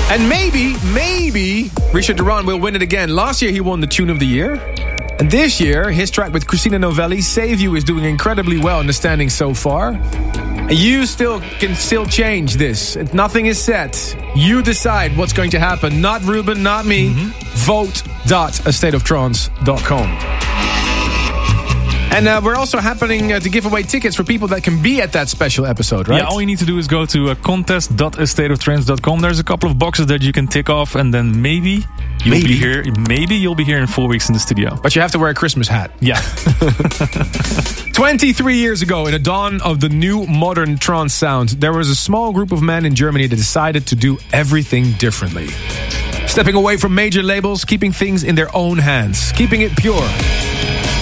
And 0.09 0.30
maybe, 0.30 0.78
maybe 0.93 1.70
Richard 1.93 2.15
Durand 2.15 2.47
will 2.47 2.59
win 2.59 2.76
it 2.76 2.82
again. 2.82 3.09
Last 3.09 3.41
year 3.41 3.51
he 3.51 3.59
won 3.59 3.82
the 3.82 3.88
Tune 3.88 4.09
of 4.09 4.20
the 4.20 4.26
Year. 4.26 4.53
And 5.20 5.30
this 5.30 5.59
year, 5.59 5.91
his 5.91 6.09
track 6.09 6.32
with 6.32 6.47
Christina 6.47 6.80
Novelli, 6.80 7.22
Save 7.22 7.59
You, 7.59 7.76
is 7.76 7.84
doing 7.84 8.05
incredibly 8.05 8.57
well 8.57 8.80
in 8.80 8.88
the 8.88 8.93
standings 8.93 9.34
so 9.34 9.53
far. 9.53 9.99
You 10.70 11.05
still 11.05 11.39
can 11.59 11.76
still 11.76 12.05
change 12.05 12.55
this. 12.55 12.97
Nothing 13.13 13.45
is 13.45 13.57
set. 13.57 14.18
You 14.36 14.61
decide 14.61 15.15
what's 15.15 15.32
going 15.32 15.51
to 15.51 15.59
happen. 15.59 16.01
Not 16.01 16.24
Ruben, 16.24 16.61
not 16.61 16.86
me. 16.86 17.09
Mm-hmm. 17.09 17.30
Vote.astateoftrance.com. 17.65 20.38
And 22.09 22.26
uh, 22.28 22.41
we're 22.43 22.55
also 22.55 22.80
happening 22.80 23.32
uh, 23.32 23.39
to 23.39 23.49
give 23.49 23.65
away 23.65 23.84
tickets 23.84 24.15
for 24.15 24.24
people 24.24 24.47
that 24.49 24.63
can 24.63 24.82
be 24.82 25.01
at 25.01 25.13
that 25.13 25.30
special 25.30 25.65
episode, 25.65 26.07
right? 26.07 26.22
Yeah, 26.22 26.28
all 26.28 26.41
you 26.41 26.47
need 26.47 26.59
to 26.59 26.65
do 26.65 26.78
is 26.80 26.88
go 26.88 27.05
to 27.05 27.30
uh, 27.30 27.36
contest.astateoftrance.com. 27.36 29.20
There's 29.20 29.39
a 29.39 29.43
couple 29.43 29.70
of 29.70 29.78
boxes 29.78 30.07
that 30.07 30.22
you 30.22 30.34
can 30.34 30.47
tick 30.47 30.70
off, 30.70 30.95
and 30.95 31.13
then 31.13 31.41
maybe 31.41 31.86
you'll 32.24 32.36
maybe. 32.36 32.47
be 32.47 32.57
here. 32.57 32.84
Maybe 33.07 33.36
you'll 33.36 33.55
be 33.55 33.63
here 33.63 33.78
in 33.78 33.88
four 33.88 34.07
weeks 34.07 34.30
in 34.30 34.34
the 34.34 34.39
studio. 34.39 34.78
But 34.82 34.95
you 34.95 35.01
have 35.01 35.11
to 35.11 35.20
wear 35.20 35.30
a 35.30 35.34
Christmas 35.34 35.68
hat. 35.68 35.91
Yeah. 35.99 36.22
23 37.93 38.57
years 38.57 38.82
ago, 38.82 39.07
in 39.07 39.11
the 39.11 39.20
dawn 39.20 39.61
of 39.61 39.80
the 39.80 39.89
new 39.89 40.26
modern 40.28 40.78
trance 40.78 41.13
sound, 41.13 41.49
there 41.49 41.74
was 41.74 41.89
a 41.89 41.95
small 41.95 42.32
group 42.32 42.51
of 42.51 42.61
men 42.61 42.86
in 42.86 42.93
Germany 42.95 43.28
that 43.28 43.36
decided 43.36 43.88
to 43.88 43.95
do 43.95 44.18
everything 44.32 44.91
differently. 44.93 45.47
Stepping 46.28 46.55
away 46.55 46.78
from 46.78 46.93
major 46.93 47.24
labels, 47.24 47.65
keeping 47.65 47.91
things 47.91 48.24
in 48.24 48.36
their 48.36 48.55
own 48.55 48.78
hands, 48.78 49.32
keeping 49.32 49.61
it 49.61 49.76
pure. 49.76 50.07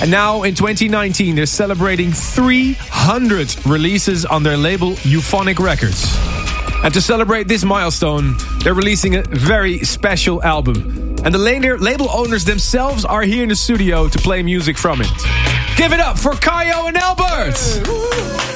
And 0.01 0.11
now 0.11 0.43
in 0.43 0.55
2019, 0.55 1.35
they're 1.35 1.45
celebrating 1.45 2.11
300 2.11 3.65
releases 3.65 4.25
on 4.25 4.43
their 4.43 4.55
label 4.55 4.95
Euphonic 5.03 5.59
Records. 5.59 6.34
And 6.83 6.93
to 6.93 7.01
celebrate 7.01 7.47
this 7.47 7.63
milestone, 7.63 8.35
they're 8.59 8.73
releasing 8.73 9.15
a 9.15 9.23
very 9.23 9.79
special 9.79 10.43
album. 10.43 11.15
And 11.23 11.33
the 11.33 11.39
label 11.39 12.09
owners 12.11 12.45
themselves 12.45 13.05
are 13.05 13.23
here 13.23 13.43
in 13.43 13.49
the 13.49 13.55
studio 13.55 14.07
to 14.07 14.17
play 14.19 14.43
music 14.43 14.77
from 14.77 15.01
it. 15.01 15.07
Give 15.77 15.91
it 15.91 15.99
up 15.99 16.19
for 16.19 16.31
Kyau 16.33 16.87
and 16.87 16.97
Albert! 16.97 18.54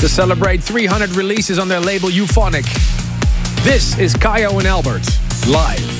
To 0.00 0.08
celebrate 0.08 0.62
300 0.62 1.14
releases 1.14 1.58
on 1.58 1.68
their 1.68 1.78
label 1.78 2.08
Euphonic, 2.08 2.64
this 3.64 3.98
is 3.98 4.14
Kyau 4.14 4.58
and 4.58 4.66
Albert 4.66 5.06
live. 5.46 5.99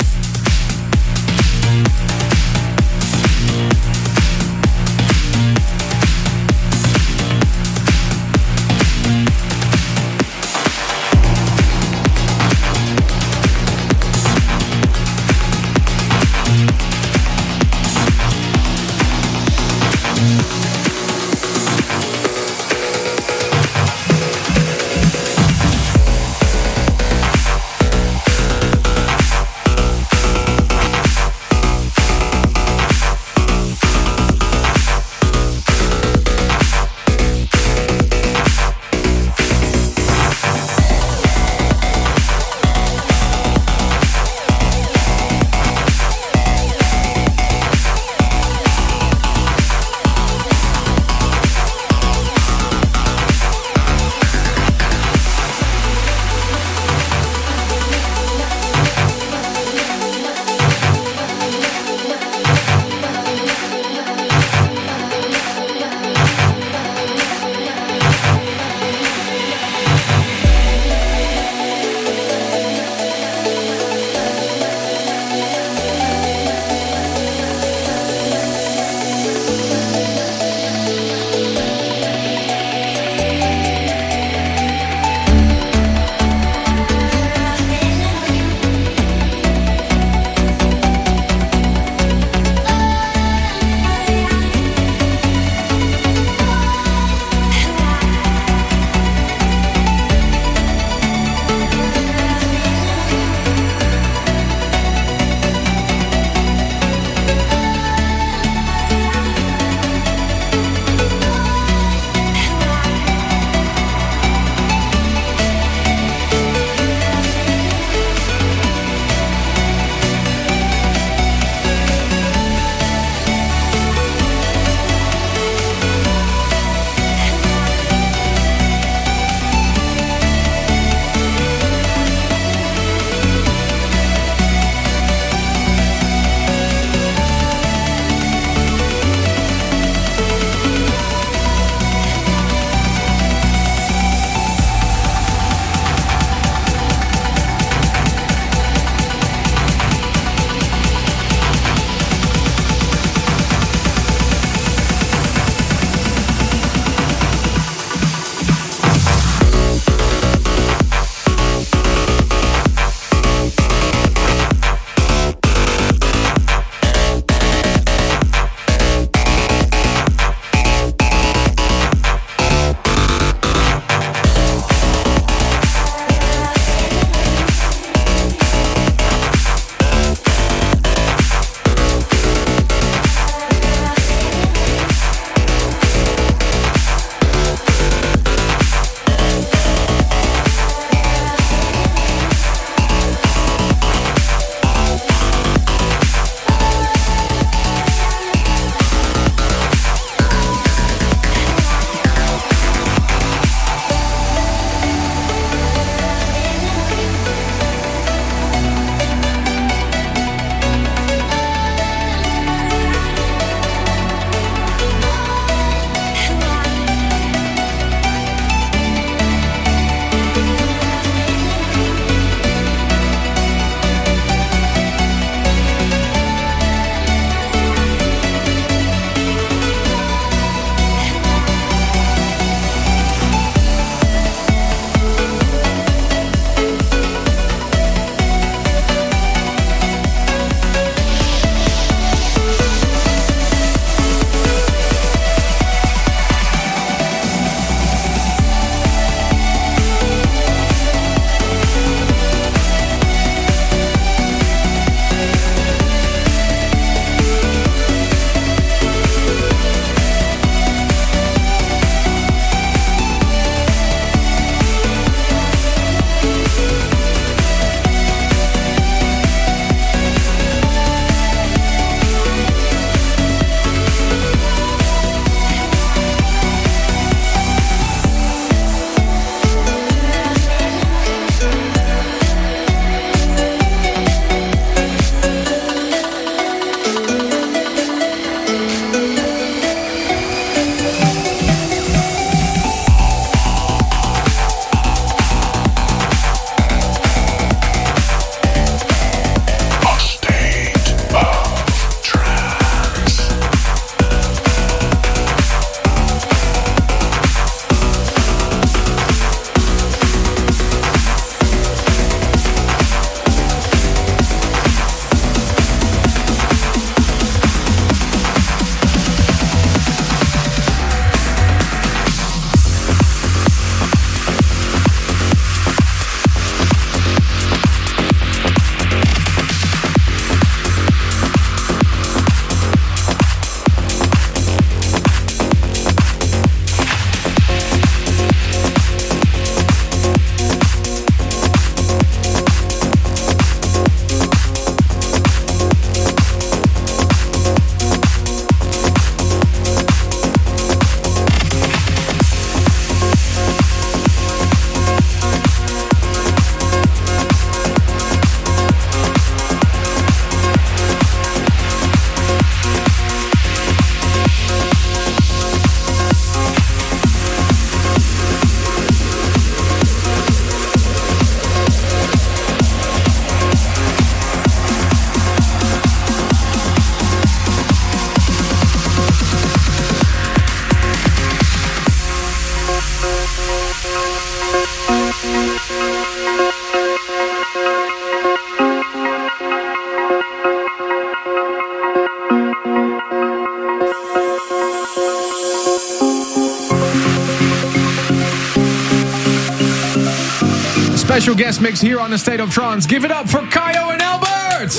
Special 401.21 401.37
guest 401.37 401.61
mix 401.61 401.83
here 401.83 402.01
on 402.01 402.11
the 402.11 402.17
State 402.17 402.41
of 402.41 402.51
Trance. 402.51 402.87
Give 402.87 403.05
it 403.05 403.11
up 403.11 403.29
for 403.29 403.41
Kyau 403.41 403.93
and 403.93 404.01
Albert! 404.01 404.73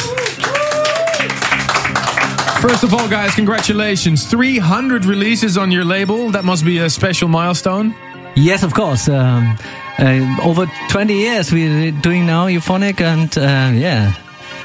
First 2.59 2.83
of 2.83 2.95
all, 2.95 3.07
guys, 3.07 3.35
congratulations. 3.35 4.25
300 4.25 5.05
releases 5.05 5.55
on 5.55 5.69
your 5.71 5.85
label. 5.85 6.31
That 6.31 6.43
must 6.43 6.65
be 6.65 6.79
a 6.79 6.89
special 6.89 7.27
milestone. 7.27 7.93
Yes, 8.35 8.63
of 8.63 8.73
course. 8.73 9.07
Um, 9.07 9.55
uh, 9.99 10.37
over 10.41 10.65
20 10.89 11.13
years 11.13 11.51
we're 11.53 11.91
doing 11.91 12.25
now 12.25 12.47
Euphonic, 12.47 13.01
and 13.01 13.37
uh, 13.37 13.71
yeah, 13.79 14.11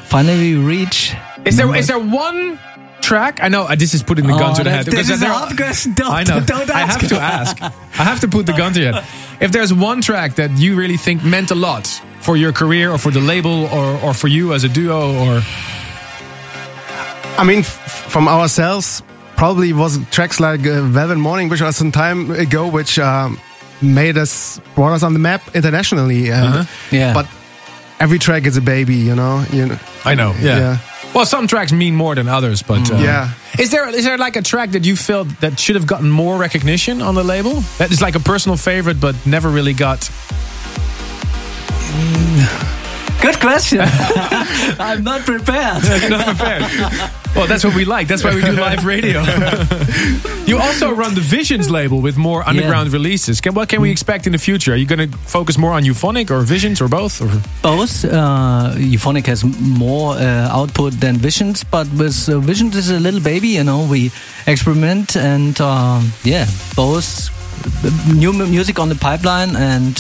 finally 0.05 0.55
we 0.55 0.63
reach. 0.65 1.15
Is 1.45 1.59
there 1.59 1.77
is 1.77 1.89
there 1.89 1.99
one 1.99 2.59
track? 3.03 3.41
I 3.43 3.49
know 3.49 3.65
uh, 3.65 3.75
this 3.75 3.93
is 3.93 4.03
putting 4.03 4.27
the 4.27 4.33
gun 4.33 4.53
Oh, 4.53 4.55
to 4.55 4.65
the 4.65 4.71
head. 4.71 4.87
this 4.87 5.11
is 5.11 5.21
a 5.21 5.29
hard 5.29 5.55
question. 5.59 5.93
Don't- 5.93 6.11
I 6.11 6.23
know. 6.23 6.41
don't 6.41 6.71
I 6.71 6.87
have 6.87 7.07
to 7.07 7.17
ask. 7.21 7.61
I 7.61 8.03
have 8.03 8.21
to 8.21 8.29
put 8.29 8.47
the 8.47 8.53
gun 8.55 8.73
to 8.73 8.81
your 8.81 8.93
head. 8.95 9.05
If 9.41 9.53
there's 9.53 9.73
one 9.73 10.01
track 10.03 10.35
that 10.37 10.51
you 10.59 10.77
really 10.77 10.97
think 10.97 11.23
meant 11.25 11.51
a 11.51 11.55
lot 11.55 11.87
for 12.21 12.37
your 12.37 12.53
career 12.53 12.91
or 12.91 12.99
for 12.99 13.11
the 13.13 13.21
label 13.21 13.67
or, 13.67 14.01
or 14.03 14.15
for 14.15 14.29
you 14.29 14.55
as 14.55 14.65
a 14.65 14.69
duo 14.69 15.15
or 15.15 15.43
I 17.39 17.45
mean, 17.45 17.59
f- 17.61 18.11
from 18.11 18.29
ourselves, 18.29 19.03
probably 19.37 19.73
was 19.73 19.99
tracks 20.11 20.41
like 20.41 20.67
uh, 20.67 20.83
Velvet 20.83 21.17
Morning, 21.19 21.49
which 21.51 21.61
was 21.61 21.77
some 21.77 21.93
time 21.93 22.31
ago, 22.31 22.67
which 22.69 22.99
um, 22.99 23.39
made 23.83 24.17
us 24.17 24.59
brought 24.75 24.95
us 24.95 25.03
on 25.03 25.13
the 25.13 25.19
map 25.19 25.43
internationally. 25.55 26.31
And, 26.31 26.47
Uh-huh. 26.47 26.65
Yeah. 26.91 27.13
But 27.13 27.27
every 28.01 28.19
track 28.19 28.47
is 28.47 28.57
a 28.57 28.63
baby, 28.63 28.95
you 28.97 29.15
know. 29.15 29.45
You 29.53 29.67
know. 29.67 29.79
I 30.05 30.15
know. 30.15 30.35
Yeah. 30.41 30.59
Yeah. 30.59 30.79
Well, 31.17 31.25
some 31.25 31.47
tracks 31.47 31.73
mean 31.73 31.97
more 31.97 32.15
than 32.15 32.29
others, 32.29 32.63
but 32.63 32.91
uh, 32.93 32.97
Yeah. 32.97 33.31
Is 33.59 33.71
there 33.71 33.89
is 33.89 34.05
there 34.05 34.19
like 34.19 34.37
a 34.37 34.43
track 34.43 34.73
that 34.73 34.85
you 34.85 34.97
felt 34.97 35.29
that 35.41 35.59
should 35.59 35.75
have 35.77 35.87
gotten 35.87 36.11
more 36.11 36.37
recognition 36.37 37.01
on 37.01 37.15
the 37.15 37.25
label? 37.25 37.63
That 37.79 37.91
is 37.91 38.03
like 38.03 38.17
a 38.17 38.21
personal 38.21 38.59
favorite, 38.59 39.01
but 39.01 39.15
never 39.25 39.49
really 39.49 39.73
got. 39.73 40.11
Good 43.21 43.41
question. 43.41 43.81
I'm 44.79 45.03
not 45.03 45.23
prepared. 45.23 45.83
not 46.11 46.27
prepared. 46.27 46.63
Well, 47.35 47.47
that's 47.47 47.65
what 47.65 47.75
we 47.75 47.85
like. 47.85 48.09
That's 48.09 48.25
why 48.25 48.35
we 48.35 48.41
do 48.41 48.53
live 48.53 48.85
radio. 48.85 49.21
you 50.47 50.59
also 50.59 50.91
run 50.93 51.15
the 51.15 51.21
Visions 51.21 51.69
label 51.69 52.01
with 52.01 52.17
more 52.17 52.43
underground 52.49 52.93
releases. 52.93 53.41
Can, 53.41 53.55
what 53.55 53.69
can 53.69 53.81
we 53.81 53.91
expect 53.91 54.27
in 54.27 54.33
the 54.33 54.39
future? 54.39 54.73
Are 54.73 54.77
you 54.77 54.87
going 54.87 55.11
to 55.11 55.19
focus 55.19 55.59
more 55.59 55.73
on 55.73 55.85
Euphonic 55.85 56.31
or 56.31 56.41
Visions 56.41 56.81
or 56.81 56.89
both? 56.89 57.21
Or? 57.21 57.31
Both. 57.63 58.05
Uh, 58.05 58.75
Euphonic 58.77 59.27
has 59.27 59.45
more 59.61 60.15
uh, 60.15 60.49
output 60.51 60.95
than 60.95 61.17
Visions, 61.17 61.63
but 61.65 61.87
with 61.93 62.29
uh, 62.29 62.39
Visions 62.39 62.75
is 62.77 62.91
a 62.91 62.99
little 63.01 63.21
baby, 63.21 63.49
you 63.49 63.65
know. 63.65 63.87
We 63.91 64.11
experiment 64.47 65.17
and 65.17 65.61
um, 65.61 66.13
yeah, 66.25 66.47
both 66.75 67.31
new 68.15 68.33
mu- 68.33 68.47
music 68.47 68.79
on 68.79 68.89
the 68.89 68.95
pipeline 68.95 69.57
and 69.57 69.97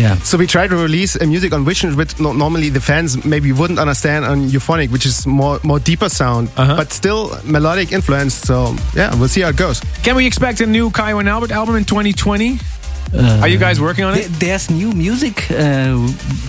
yeah. 0.00 0.16
So 0.24 0.38
we 0.38 0.46
try 0.46 0.66
to 0.68 0.76
release 0.76 1.16
a 1.16 1.26
music 1.26 1.52
on 1.52 1.64
Vision, 1.64 1.96
which 1.96 2.18
no- 2.20 2.32
normally 2.32 2.70
the 2.70 2.80
fans 2.80 3.24
maybe 3.24 3.52
wouldn't 3.52 3.78
understand 3.78 4.24
on 4.24 4.48
Euphonic, 4.50 4.90
which 4.90 5.06
is 5.06 5.26
more 5.26 5.58
more 5.62 5.78
deeper 5.80 6.08
sound, 6.08 6.48
Uh-huh. 6.56 6.76
but 6.76 6.92
still 6.92 7.30
melodic 7.44 7.92
influence. 7.92 8.34
So 8.46 8.74
yeah, 8.94 9.14
we'll 9.18 9.28
see 9.28 9.42
how 9.42 9.50
it 9.50 9.56
goes. 9.56 9.80
Can 10.02 10.16
we 10.16 10.26
expect 10.26 10.60
a 10.60 10.66
new 10.66 10.90
Kyau 10.90 11.18
and 11.20 11.28
Albert 11.28 11.50
album 11.52 11.76
in 11.76 11.84
2020? 11.84 12.58
Uh, 13.14 13.38
Are 13.42 13.48
you 13.48 13.58
guys 13.58 13.78
working 13.80 14.04
on 14.04 14.14
Th- 14.14 14.26
it? 14.26 14.40
There's 14.40 14.68
new 14.68 14.90
music 14.92 15.48
uh, 15.50 15.96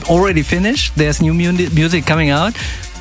already 0.10 0.42
finished. 0.44 0.92
There's 0.96 1.22
new 1.22 1.34
mu- 1.34 1.70
music 1.74 2.06
coming 2.06 2.32
out. 2.32 2.54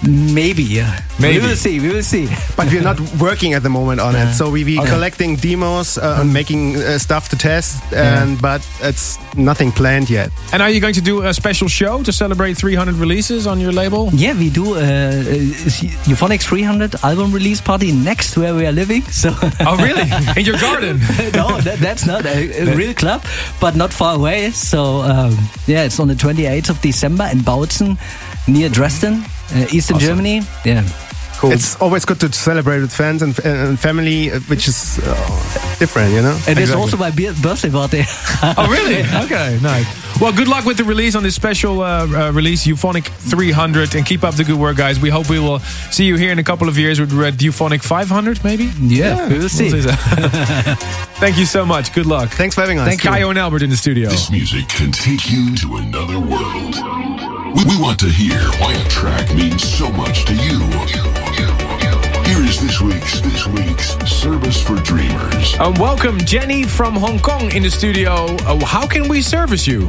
Maybe. 0.02 0.82
Maybe. 1.18 1.38
We 1.40 1.46
will 1.46 1.56
see. 1.56 1.80
We 1.80 1.88
will 1.88 2.02
see. 2.02 2.28
But 2.56 2.66
we're 2.66 2.82
not 2.82 3.00
working 3.20 3.54
at 3.54 3.62
the 3.62 3.70
moment 3.70 4.00
on 4.00 4.14
it. 4.14 4.34
So 4.34 4.50
we 4.50 4.64
we 4.64 4.76
collecting 4.86 5.36
demos 5.36 5.98
uh, 5.98 6.18
and 6.20 6.32
making 6.32 6.76
uh, 6.76 6.98
stuff 6.98 7.28
to 7.30 7.36
test, 7.36 7.82
and 7.92 8.40
but 8.40 8.60
it's 8.82 9.18
nothing 9.36 9.72
planned 9.72 10.10
yet. 10.10 10.30
And 10.52 10.62
are 10.62 10.70
you 10.70 10.80
going 10.80 10.94
to 10.94 11.00
do 11.00 11.22
a 11.22 11.32
special 11.32 11.68
show 11.68 12.02
to 12.02 12.12
celebrate 12.12 12.54
300 12.56 12.96
releases 12.96 13.46
on 13.46 13.60
your 13.60 13.72
label? 13.72 14.10
Yeah, 14.12 14.34
we 14.38 14.50
do 14.50 14.74
uh, 14.74 14.78
uh, 14.78 16.06
Euphonics 16.06 16.42
300 16.42 16.94
album 17.02 17.32
release 17.32 17.60
party 17.60 17.92
next 17.92 18.36
where 18.36 18.54
we 18.54 18.66
are 18.66 18.72
living. 18.72 19.02
So 19.10 19.30
Oh, 19.60 19.76
really? 19.76 20.08
In 20.36 20.44
your 20.44 20.58
garden? 20.60 20.98
no, 21.34 21.60
that, 21.60 21.78
that's 21.80 22.06
not 22.06 22.24
a, 22.26 22.62
a 22.62 22.76
real 22.76 22.94
club, 22.94 23.22
but 23.60 23.74
not 23.76 23.92
far 23.92 24.14
away. 24.16 24.50
So 24.50 25.02
um, 25.02 25.36
yeah, 25.66 25.84
it's 25.84 25.98
on 26.00 26.08
the 26.08 26.14
28th 26.14 26.70
of 26.70 26.80
December 26.80 27.28
in 27.32 27.38
Bautzen, 27.40 27.96
near 28.46 28.68
Dresden, 28.68 29.24
uh, 29.54 29.66
Eastern 29.72 29.98
Germany. 29.98 30.42
Yeah. 30.64 30.84
Cool. 31.38 31.52
It's 31.52 31.76
always 31.82 32.06
good 32.06 32.18
to 32.20 32.32
celebrate 32.32 32.80
with 32.80 32.90
friends 32.94 33.20
and, 33.20 33.38
and 33.44 33.78
family, 33.78 34.32
uh, 34.32 34.40
which 34.48 34.66
is 34.68 34.98
uh, 35.02 35.14
different, 35.78 36.12
you 36.14 36.22
know. 36.22 36.32
And 36.48 36.58
it's 36.58 36.70
Exactly. 36.70 36.80
also 36.80 36.96
my 36.96 37.10
bir- 37.10 37.34
birthday 37.42 37.68
party. 37.70 38.04
Oh, 38.56 38.66
really? 38.70 39.00
Okay, 39.24 39.58
nice. 39.62 39.86
Well, 40.18 40.32
good 40.32 40.48
luck 40.48 40.64
with 40.64 40.78
the 40.78 40.84
release 40.84 41.14
on 41.14 41.22
this 41.22 41.34
special 41.34 41.82
uh, 41.82 42.06
uh, 42.06 42.32
release, 42.32 42.66
Euphonic 42.66 43.04
300, 43.08 43.94
and 43.94 44.06
keep 44.06 44.24
up 44.24 44.34
the 44.34 44.44
good 44.44 44.58
work, 44.58 44.78
guys. 44.78 44.98
We 44.98 45.10
hope 45.10 45.28
we 45.28 45.38
will 45.38 45.58
see 45.90 46.06
you 46.06 46.16
here 46.16 46.32
in 46.32 46.38
a 46.38 46.42
couple 46.44 46.68
of 46.68 46.78
years 46.78 46.98
with 47.00 47.12
Red 47.12 47.34
Euphonic 47.42 47.82
500, 47.82 48.42
maybe. 48.42 48.70
yeah, 48.80 49.28
we 49.28 49.38
will 49.38 49.50
see. 49.50 49.70
We'll 49.70 49.82
see. 49.82 49.88
Thank 51.20 51.36
you 51.36 51.44
so 51.44 51.66
much. 51.66 51.92
Good 51.92 52.06
luck. 52.06 52.30
Thanks 52.30 52.54
for 52.54 52.62
having 52.62 52.78
us. 52.78 52.88
Thank 52.88 53.02
Kyau 53.02 53.28
and 53.28 53.38
Albert 53.38 53.60
in 53.62 53.68
the 53.68 53.76
studio. 53.76 54.08
This 54.08 54.30
music 54.30 54.68
can 54.68 54.90
take 54.90 55.30
you 55.30 55.54
to 55.56 55.76
another 55.76 56.18
world. 56.18 57.35
We, 57.56 57.64
we 57.64 57.80
want 57.80 57.98
to 58.00 58.06
hear 58.08 58.38
why 58.60 58.74
a 58.74 58.88
track 58.88 59.34
means 59.34 59.62
so 59.66 59.90
much 59.90 60.24
to 60.26 60.34
you. 60.34 60.58
Here 62.28 62.44
is 62.44 62.60
this 62.60 62.80
week's 62.80 63.20
this 63.20 63.46
week's 63.46 63.96
service 64.10 64.60
for 64.60 64.76
dreamers. 64.76 65.58
Um, 65.58 65.74
welcome, 65.74 66.18
Jenny 66.18 66.64
from 66.64 66.94
Hong 66.94 67.18
Kong 67.18 67.50
in 67.52 67.62
the 67.62 67.70
studio. 67.70 68.26
Uh, 68.46 68.64
how 68.64 68.86
can 68.86 69.08
we 69.08 69.22
service 69.22 69.66
you? 69.66 69.88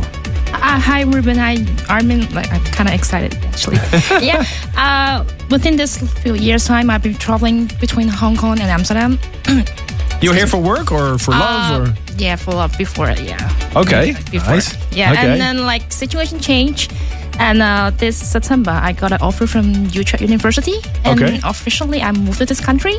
Uh, 0.54 0.80
hi, 0.80 1.02
Ruben. 1.02 1.38
Hi, 1.38 1.58
Armin. 1.90 2.34
Like, 2.34 2.52
I'm 2.54 2.64
kind 2.66 2.88
of 2.88 2.96
excited, 2.96 3.36
actually. 3.46 3.78
yeah. 4.26 4.46
Uh, 4.78 5.26
within 5.50 5.76
this 5.76 5.98
few 6.22 6.36
years' 6.36 6.66
time, 6.66 6.90
I've 6.90 7.04
been 7.04 7.16
traveling 7.16 7.66
between 7.82 8.08
Hong 8.08 8.38
Kong 8.38 8.60
and 8.60 8.70
Amsterdam. 8.70 9.20
You're 10.22 10.34
here 10.34 10.48
for 10.48 10.58
work 10.62 10.92
or 10.92 11.18
for 11.20 11.34
Uh, 11.34 11.40
love? 11.40 11.90
Or 11.90 11.96
Yeah, 12.18 12.38
for 12.38 12.52
love 12.52 12.76
before, 12.78 13.12
yeah. 13.12 13.52
okay, 13.76 14.14
Before. 14.32 14.56
nice. 14.56 14.74
Yeah, 14.92 15.12
okay. 15.12 15.28
and 15.34 15.40
then 15.42 15.66
like 15.66 15.92
situation 15.92 16.40
changed. 16.40 16.94
And 17.40 17.62
uh, 17.62 17.92
this 17.98 18.18
September, 18.18 18.72
I 18.72 18.92
got 18.94 19.12
an 19.12 19.20
offer 19.22 19.48
from 19.48 19.86
Utrecht 19.92 20.22
University, 20.22 20.76
and 21.06 21.22
Okay. 21.22 21.40
officially 21.44 22.02
I 22.02 22.12
moved 22.12 22.40
to 22.40 22.46
this 22.46 22.60
country. 22.60 22.96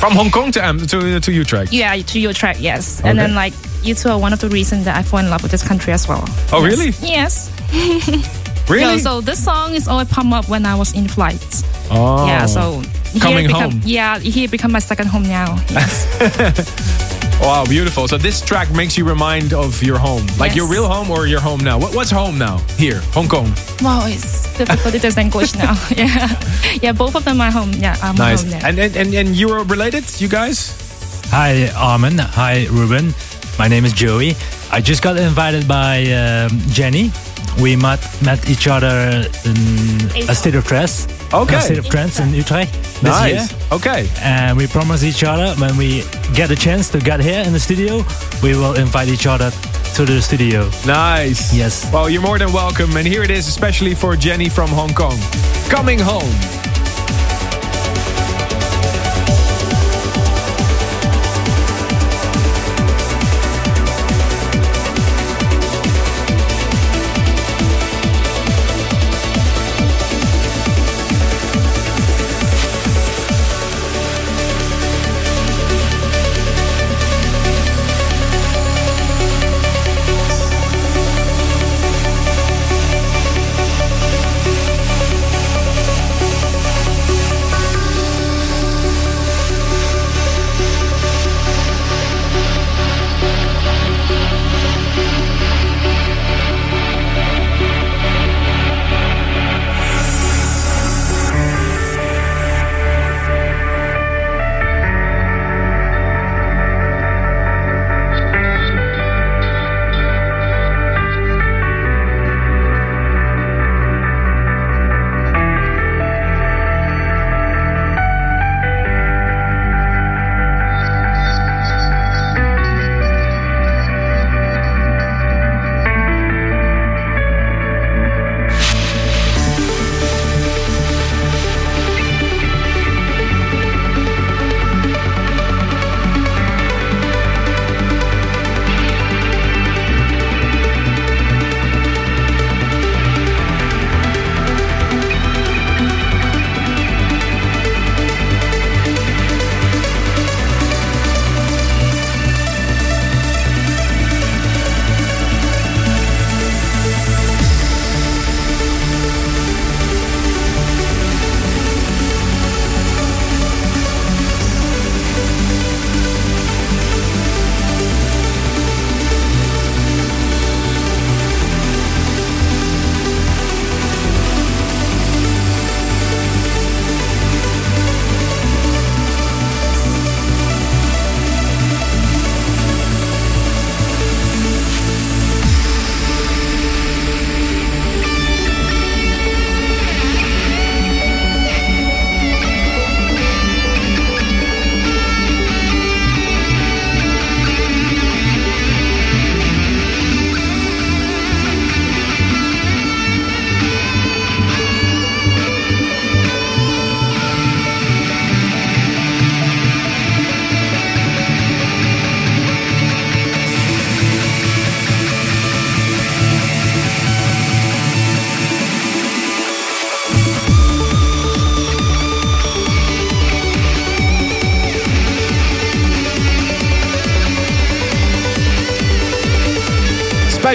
from 0.00 0.12
Hong 0.14 0.30
Kong 0.30 0.50
to 0.52 0.64
Am- 0.64 0.86
to 0.86 1.20
to 1.20 1.30
Utrecht. 1.32 1.72
Yeah, 1.72 1.94
to 1.96 2.18
Utrecht, 2.18 2.58
yes. 2.60 3.00
Okay. 3.00 3.10
And 3.10 3.18
then 3.18 3.34
like 3.34 3.52
you 3.84 3.94
two 3.94 4.08
are 4.08 4.18
one 4.18 4.32
of 4.32 4.40
the 4.40 4.48
reasons 4.48 4.84
that 4.86 4.96
I 4.96 5.02
fall 5.02 5.20
in 5.20 5.28
love 5.28 5.42
with 5.42 5.50
this 5.52 5.62
country 5.62 5.92
as 5.92 6.08
well. 6.08 6.24
Oh, 6.52 6.64
Yes. 6.64 6.70
really? 6.72 6.90
Yes. 7.02 7.50
Really? 8.68 8.98
So, 9.00 9.18
so 9.18 9.20
this 9.20 9.42
song 9.44 9.74
is 9.74 9.88
always 9.88 10.06
pop 10.08 10.30
up 10.32 10.48
when 10.48 10.64
I 10.64 10.76
was 10.76 10.94
in 10.94 11.08
flight. 11.08 11.42
oh. 11.90 12.24
Yeah, 12.26 12.46
so 12.46 12.80
Coming 13.18 13.46
become, 13.48 13.72
home. 13.72 13.80
Yeah, 13.84 14.18
here 14.20 14.46
become 14.48 14.70
my 14.70 14.78
second 14.78 15.08
home 15.08 15.24
now. 15.24 15.58
Yes. 15.70 16.06
Wow, 17.40 17.64
beautiful. 17.64 18.06
So 18.06 18.18
this 18.18 18.40
track 18.42 18.70
makes 18.70 18.96
you 18.98 19.04
remind 19.08 19.52
of 19.54 19.82
your 19.82 19.98
home, 19.98 20.26
like 20.38 20.50
Yes. 20.50 20.56
your 20.56 20.68
real 20.68 20.86
home 20.86 21.10
or 21.10 21.26
your 21.26 21.40
home 21.40 21.60
now. 21.60 21.78
What, 21.78 21.94
what's 21.94 22.10
home 22.10 22.36
now? 22.38 22.58
Here, 22.76 23.00
Hong 23.12 23.28
Kong. 23.28 23.52
wow, 23.82 24.04
it's 24.06 24.46
difficult 24.58 24.92
to 24.94 24.98
distinguish 25.00 25.54
now. 25.54 25.74
Yeah, 25.96 26.28
yeah, 26.82 26.92
both 26.92 27.14
of 27.16 27.24
them 27.24 27.40
are 27.40 27.50
home. 27.50 27.72
Yeah, 27.72 27.96
I'm 28.02 28.14
Nice. 28.14 28.42
home 28.42 28.50
now. 28.50 28.68
And, 28.68 28.78
and 28.78 28.94
and 28.96 29.14
and 29.14 29.28
you're 29.36 29.64
related, 29.64 30.04
you 30.20 30.28
guys? 30.28 30.76
Hi, 31.32 31.70
Armin. 31.74 32.18
Hi, 32.18 32.66
Ruben. 32.70 33.14
My 33.58 33.68
name 33.68 33.84
is 33.86 33.92
Joey. 33.94 34.36
I 34.70 34.80
just 34.80 35.02
got 35.02 35.16
invited 35.16 35.66
by 35.66 36.04
um, 36.12 36.50
Jenny. 36.70 37.10
We 37.60 37.74
met 37.74 38.00
met 38.22 38.48
each 38.50 38.68
other 38.68 39.24
in 39.44 40.28
a 40.28 40.34
state 40.34 40.54
of 40.54 40.64
trance. 40.66 41.06
Okay. 41.32 41.60
State 41.60 41.78
of 41.78 41.88
trance 41.88 42.18
in 42.18 42.34
Utrecht 42.34 42.72
this 43.02 43.26
year. 43.26 43.36
Nice. 43.36 43.72
Okay. 43.72 44.08
And 44.20 44.56
we 44.56 44.66
promise 44.66 45.04
each 45.04 45.22
other 45.22 45.54
when 45.60 45.76
we 45.76 46.02
get 46.34 46.50
a 46.50 46.56
chance 46.56 46.90
to 46.90 46.98
get 46.98 47.20
here 47.20 47.42
in 47.46 47.52
the 47.52 47.60
studio, 47.60 48.04
we 48.42 48.56
will 48.56 48.74
invite 48.74 49.08
each 49.08 49.26
other 49.26 49.50
to 49.94 50.04
the 50.04 50.20
studio. 50.20 50.68
Nice. 50.86 51.54
Yes. 51.54 51.90
Well, 51.92 52.10
you're 52.10 52.22
more 52.22 52.38
than 52.38 52.52
welcome. 52.52 52.96
And 52.96 53.06
here 53.06 53.22
it 53.22 53.30
is, 53.30 53.48
especially 53.48 53.94
for 53.94 54.16
Jenny 54.16 54.48
from 54.48 54.70
Hong 54.70 54.94
Kong. 54.94 55.18
Coming 55.68 55.98
home. 55.98 56.59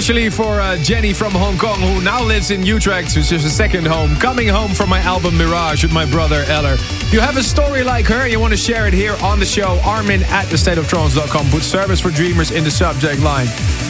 Especially 0.05 0.29
for 0.29 0.61
uh, 0.61 0.77
Jenny 0.83 1.13
from 1.13 1.31
Hong 1.31 1.57
Kong, 1.57 1.79
who 1.79 1.99
now 1.99 2.23
lives 2.23 2.51
in 2.51 2.63
Utrecht, 2.63 3.15
which 3.17 3.31
is 3.31 3.43
a 3.43 3.49
second 3.49 3.87
home. 3.87 4.15
Coming 4.17 4.47
home 4.47 4.75
from 4.75 4.87
my 4.87 4.99
album 4.99 5.35
Mirage 5.35 5.81
with 5.81 5.91
my 5.91 6.05
brother 6.05 6.43
Eller. 6.47 6.73
If 6.73 7.11
you 7.11 7.19
have 7.19 7.37
a 7.37 7.41
story 7.41 7.81
like 7.81 8.05
her 8.05 8.21
and 8.21 8.31
you 8.31 8.39
want 8.39 8.53
to 8.53 8.57
share 8.57 8.85
it 8.85 8.93
here 8.93 9.15
on 9.23 9.39
the 9.39 9.47
show, 9.47 9.79
Armin 9.83 10.21
at 10.25 10.45
thestateoftrance.com. 10.45 11.49
Put 11.49 11.63
service 11.63 11.99
for 11.99 12.11
dreamers 12.11 12.51
in 12.51 12.63
the 12.63 12.69
subject 12.69 13.23
line. 13.23 13.47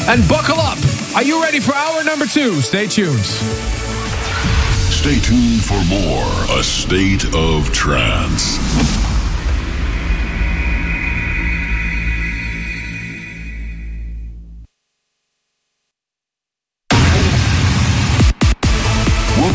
And 0.08 0.26
buckle 0.30 0.58
up. 0.58 0.78
Are 1.18 1.24
you 1.24 1.44
ready 1.44 1.60
for 1.60 1.76
hour 1.76 2.02
number 2.06 2.28
two? 2.28 2.62
Stay 2.62 2.88
tuned. 2.88 3.26
Stay 4.96 5.20
tuned 5.20 5.66
for 5.66 5.84
more 5.84 6.58
A 6.58 6.64
State 6.64 7.26
of 7.36 7.74
Trance. 7.74 9.15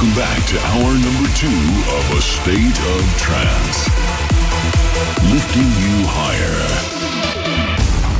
Welcome 0.00 0.18
back 0.18 0.46
to 0.46 0.58
hour 0.58 0.94
number 0.94 1.28
two 1.36 1.60
of 1.92 2.10
A 2.16 2.22
State 2.22 2.78
of 2.96 3.04
Trance. 3.18 3.84
Lifting 5.30 5.68
you 5.76 6.06
higher. 6.08 6.64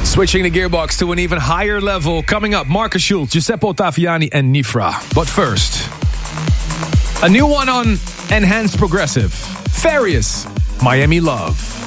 Switching 0.05 0.43
the 0.43 0.51
gearbox 0.51 0.99
to 0.99 1.11
an 1.13 1.19
even 1.19 1.39
higher 1.39 1.81
level. 1.81 2.23
Coming 2.23 2.53
up, 2.53 2.67
Markus 2.67 3.01
Schulz, 3.01 3.31
Giuseppe 3.31 3.67
Ottaviani, 3.67 4.29
and 4.31 4.55
Nifra. 4.55 4.93
But 5.15 5.27
first, 5.27 5.89
a 7.23 7.31
new 7.31 7.47
one 7.47 7.71
on 7.71 7.93
Enhanced 8.31 8.77
Progressive. 8.77 9.33
Farius, 9.33 10.47
Miami 10.83 11.21
Love. 11.21 11.80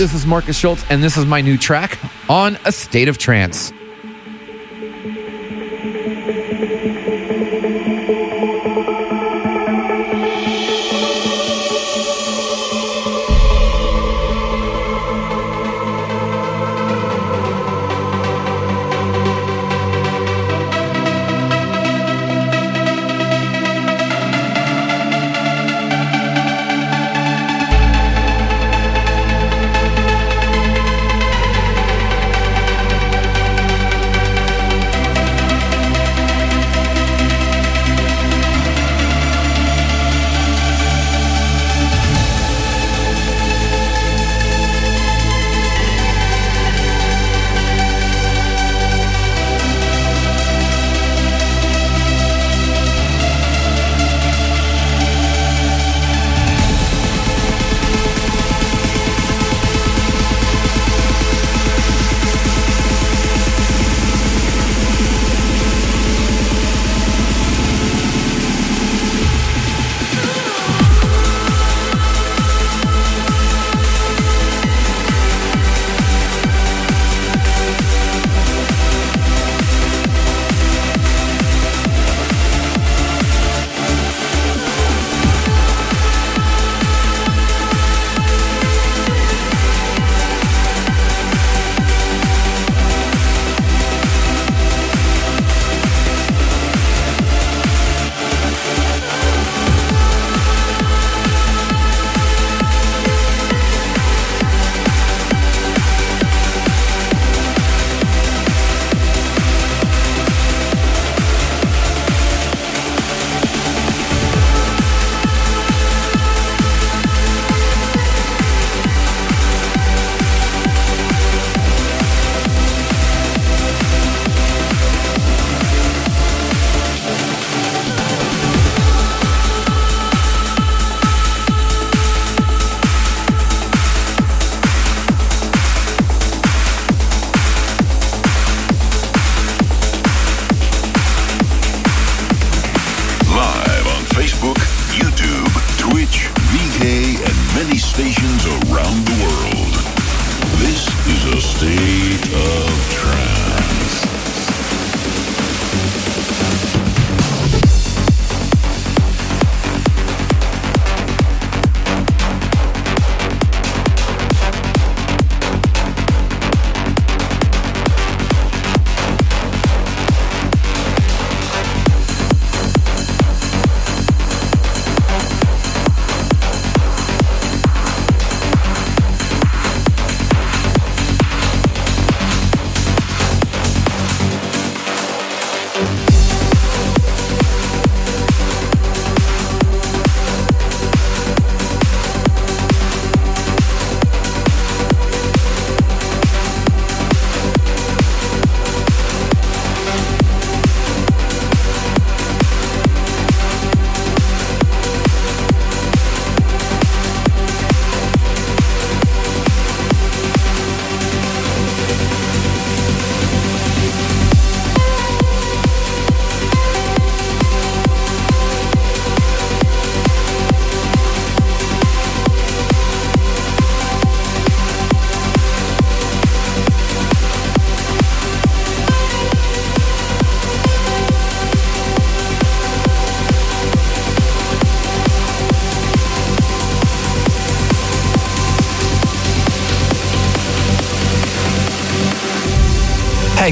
This 0.00 0.14
is 0.14 0.24
Markus 0.24 0.56
Schulz, 0.56 0.82
and 0.88 1.02
this 1.02 1.18
is 1.18 1.26
my 1.26 1.42
new 1.42 1.58
track 1.58 1.98
on 2.26 2.56
A 2.64 2.72
State 2.72 3.08
of 3.08 3.18
Trance. 3.18 3.70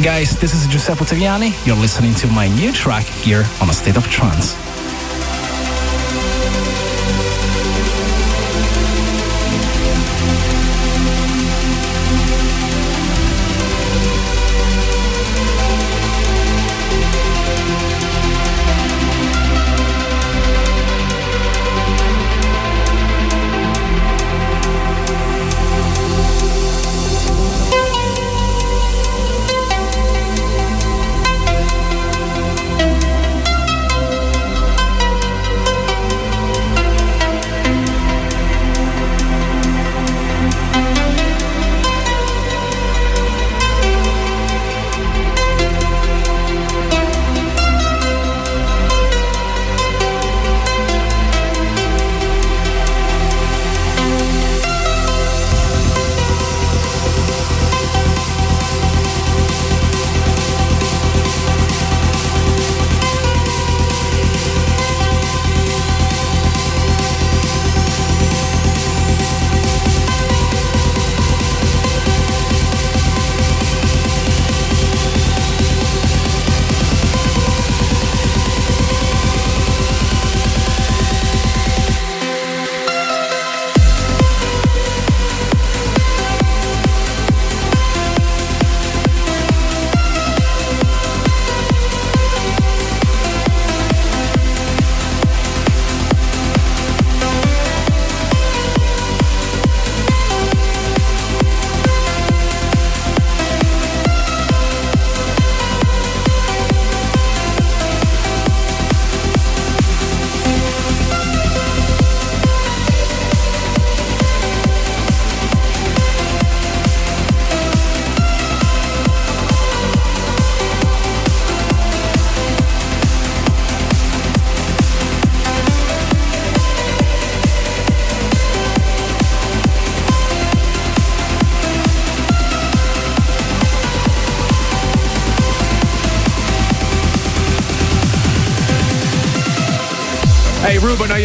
Guys, 0.02 0.38
this 0.38 0.54
is 0.54 0.66
Giuseppe 0.68 1.04
Ottaviani. 1.04 1.66
You're 1.66 1.76
listening 1.76 2.14
to 2.14 2.28
my 2.28 2.46
new 2.48 2.72
track 2.72 3.04
here 3.04 3.44
on 3.60 3.68
A 3.68 3.72
State 3.72 3.96
of 3.96 4.06
Trance. 4.08 4.67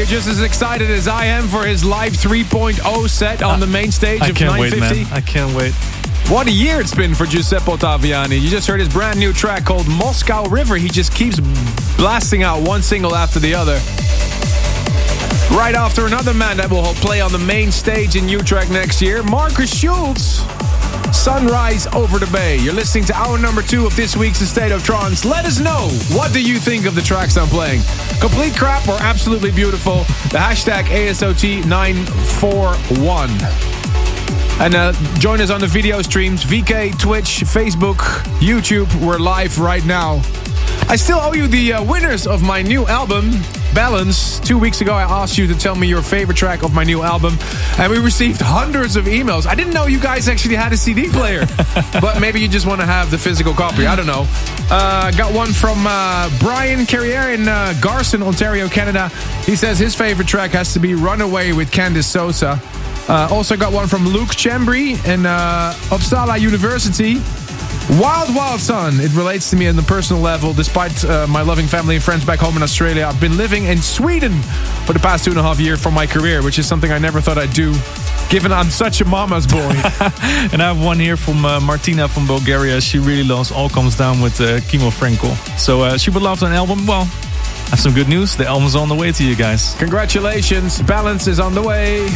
Are 0.03 0.05
just 0.05 0.27
as 0.27 0.41
excited 0.41 0.89
as 0.91 1.07
I 1.07 1.27
am 1.27 1.47
for 1.47 1.65
his 1.65 1.85
live 1.85 2.11
3.0 2.11 3.07
set 3.09 3.41
on 3.41 3.61
the 3.61 3.67
main 3.67 3.89
stage 3.89 4.21
I 4.21 4.27
of 4.27 4.35
can't 4.35 4.59
wait, 4.59 4.73
950? 4.73 5.03
man. 5.05 5.13
I 5.13 5.21
can't 5.21 5.55
wait. 5.55 5.71
What 6.30 6.45
a 6.47 6.51
year 6.51 6.81
it's 6.81 6.93
been 6.93 7.15
for 7.15 7.25
Giuseppe 7.25 7.71
Ottaviani. 7.71 8.41
You 8.41 8.49
just 8.49 8.67
heard 8.67 8.81
his 8.81 8.89
brand 8.89 9.17
new 9.17 9.31
track 9.31 9.63
called 9.63 9.88
Moscow 9.88 10.45
River. 10.49 10.75
He 10.75 10.89
just 10.89 11.15
keeps 11.15 11.39
blasting 11.95 12.43
out 12.43 12.67
one 12.67 12.81
single 12.81 13.15
after 13.15 13.39
the 13.39 13.55
other. 13.55 13.75
Right 15.55 15.73
after 15.73 16.05
another 16.05 16.34
man 16.34 16.57
that 16.57 16.69
will 16.69 16.84
play 16.95 17.21
on 17.21 17.31
the 17.31 17.39
main 17.39 17.71
stage 17.71 18.17
in 18.17 18.27
Utrecht 18.27 18.71
next 18.71 19.01
year, 19.01 19.23
Markus 19.23 19.73
Schulz. 19.73 20.43
Sunrise 21.15 21.88
over 21.95 22.19
the 22.19 22.30
bay. 22.34 22.57
You're 22.59 22.73
listening 22.73 23.05
to 23.05 23.15
hour 23.15 23.38
number 23.38 23.61
two 23.61 23.85
of 23.85 23.95
this 23.95 24.17
week's 24.17 24.39
State 24.39 24.73
of 24.73 24.84
Trance. 24.84 25.23
Let 25.23 25.45
us 25.45 25.61
know 25.61 25.88
what 26.11 26.34
do 26.34 26.43
you 26.43 26.57
think 26.57 26.88
of 26.88 26.93
the 26.93 27.01
tracks 27.01 27.38
I'm 27.38 27.47
playing. 27.47 27.80
Complete 28.19 28.56
crap 28.56 28.88
or 28.88 28.98
absolutely 29.02 29.52
beautiful? 29.52 29.98
The 30.31 30.40
hashtag 30.40 30.85
ASOT941. 30.85 33.73
And 34.60 34.76
uh, 34.76 34.91
join 35.19 35.41
us 35.41 35.49
on 35.49 35.60
the 35.60 35.68
video 35.68 36.02
streams 36.02 36.44
VK, 36.44 36.98
Twitch, 36.99 37.41
Facebook, 37.41 37.98
YouTube. 38.40 38.94
We're 39.06 39.19
live 39.19 39.60
right 39.60 39.85
now. 39.85 40.22
I 40.88 40.95
still 40.95 41.19
owe 41.19 41.34
you 41.34 41.48
the 41.48 41.73
uh, 41.73 41.84
winners 41.84 42.26
of 42.27 42.44
my 42.44 42.61
new 42.61 42.85
album, 42.88 43.31
Balance. 43.73 44.40
Two 44.40 44.60
weeks 44.60 44.81
ago, 44.81 44.94
I 44.94 45.03
asked 45.03 45.38
you 45.38 45.48
to 45.48 45.56
tell 45.56 45.76
me 45.76 45.88
your 45.88 46.03
favorite 46.03 46.38
track 46.38 46.64
of 46.64 46.73
my 46.73 46.84
new 46.84 47.02
album, 47.02 47.38
and 47.80 47.91
we 47.91 47.98
received 47.98 48.41
hundreds 48.41 48.95
of 48.95 49.06
emails. 49.06 49.48
I 49.48 49.56
didn't 49.56 49.73
know 49.73 49.88
you 49.88 49.99
guys 49.99 50.27
actually 50.27 50.56
had 50.56 50.72
a 50.72 50.77
CD 50.77 51.10
player, 51.10 51.48
but 51.99 52.22
maybe 52.22 52.40
you 52.40 52.48
just 52.48 52.68
want 52.68 52.80
to 52.81 52.85
have 52.85 53.10
the 53.10 53.18
physical 53.18 53.53
copy. 53.53 53.88
I 53.88 53.95
don't 53.95 54.06
know. 54.06 54.27
Uh, 54.69 55.11
got 55.11 55.34
one 55.34 55.53
from 55.53 55.85
uh, 55.85 56.30
Brian 56.40 56.85
Carrier 56.85 57.34
in 57.34 57.48
uh, 57.48 57.73
Garson, 57.81 58.23
Ontario, 58.23 58.68
Canada. 58.68 59.10
He 59.45 59.56
says 59.56 59.77
his 59.77 59.95
favorite 59.95 60.27
track 60.27 60.52
has 60.52 60.73
to 60.73 60.80
be 60.80 60.95
Runaway 60.95 61.52
with 61.52 61.72
Candace 61.72 62.07
Sosa. 62.07 62.61
Uh, 63.07 63.27
also 63.30 63.57
got 63.57 63.73
one 63.73 63.88
from 63.88 64.07
Luke 64.07 64.30
Chambry 64.30 64.91
in 65.06 65.26
uh, 65.26 65.73
Uppsala 65.90 66.40
University. 66.40 67.15
Wild 67.99 68.34
Wild 68.34 68.61
Son. 68.61 68.99
It 69.02 69.14
relates 69.14 69.49
to 69.49 69.57
me 69.57 69.68
on 69.68 69.76
the 69.76 69.84
personal 69.84 70.22
level. 70.22 70.53
Despite 70.53 71.03
uh, 71.03 71.27
my 71.27 71.41
loving 71.41 71.68
family 71.68 71.95
and 71.95 72.03
friends 72.03 72.23
back 72.23 72.40
home 72.40 72.56
in 72.56 72.64
Australia, 72.64 73.06
I've 73.06 73.19
been 73.19 73.35
living 73.35 73.65
in 73.65 73.81
Sweden 73.81 74.41
for 74.85 74.94
the 74.94 74.99
past 74.99 75.26
two 75.26 75.31
and 75.31 75.40
a 75.40 75.44
half 75.44 75.60
years 75.60 75.84
for 75.84 75.91
my 75.91 76.07
career, 76.07 76.41
which 76.41 76.57
is 76.57 76.65
something 76.65 76.91
I 76.91 76.98
never 76.98 77.19
thought 77.19 77.38
I'd 77.38 77.53
do, 77.53 77.73
given 78.34 78.51
I'm 78.51 78.72
such 78.72 78.99
a 78.99 79.05
mama's 79.05 79.45
boy. 79.45 79.60
and 80.51 80.60
I 80.60 80.73
have 80.73 80.84
one 80.84 80.97
here 80.97 81.15
from 81.15 81.45
uh, 81.45 81.60
Martina 81.60 82.07
from 82.07 82.26
Bulgaria. 82.26 82.81
She 82.81 82.97
really 82.97 83.23
loves 83.23 83.51
All 83.51 83.69
Comes 83.69 83.95
Down 83.95 84.22
with 84.22 84.41
uh, 84.41 84.60
Cimo 84.61 84.89
Fränkel. 84.89 85.35
So 85.60 85.84
uh, 85.84 85.99
she 85.99 86.10
would 86.10 86.23
love 86.23 86.41
an 86.41 86.51
album. 86.51 86.88
Well, 86.88 87.01
I 87.03 87.69
have 87.69 87.80
some 87.80 87.93
good 87.93 88.10
news. 88.10 88.35
The 88.35 88.47
album's 88.47 88.76
on 88.76 88.89
the 88.89 88.95
way 88.95 89.11
to 89.11 89.23
you 89.23 89.35
guys. 89.35 89.76
Congratulations. 89.76 90.81
Balance 90.81 91.27
is 91.27 91.39
on 91.39 91.53
the 91.53 91.61
way. 91.61 92.07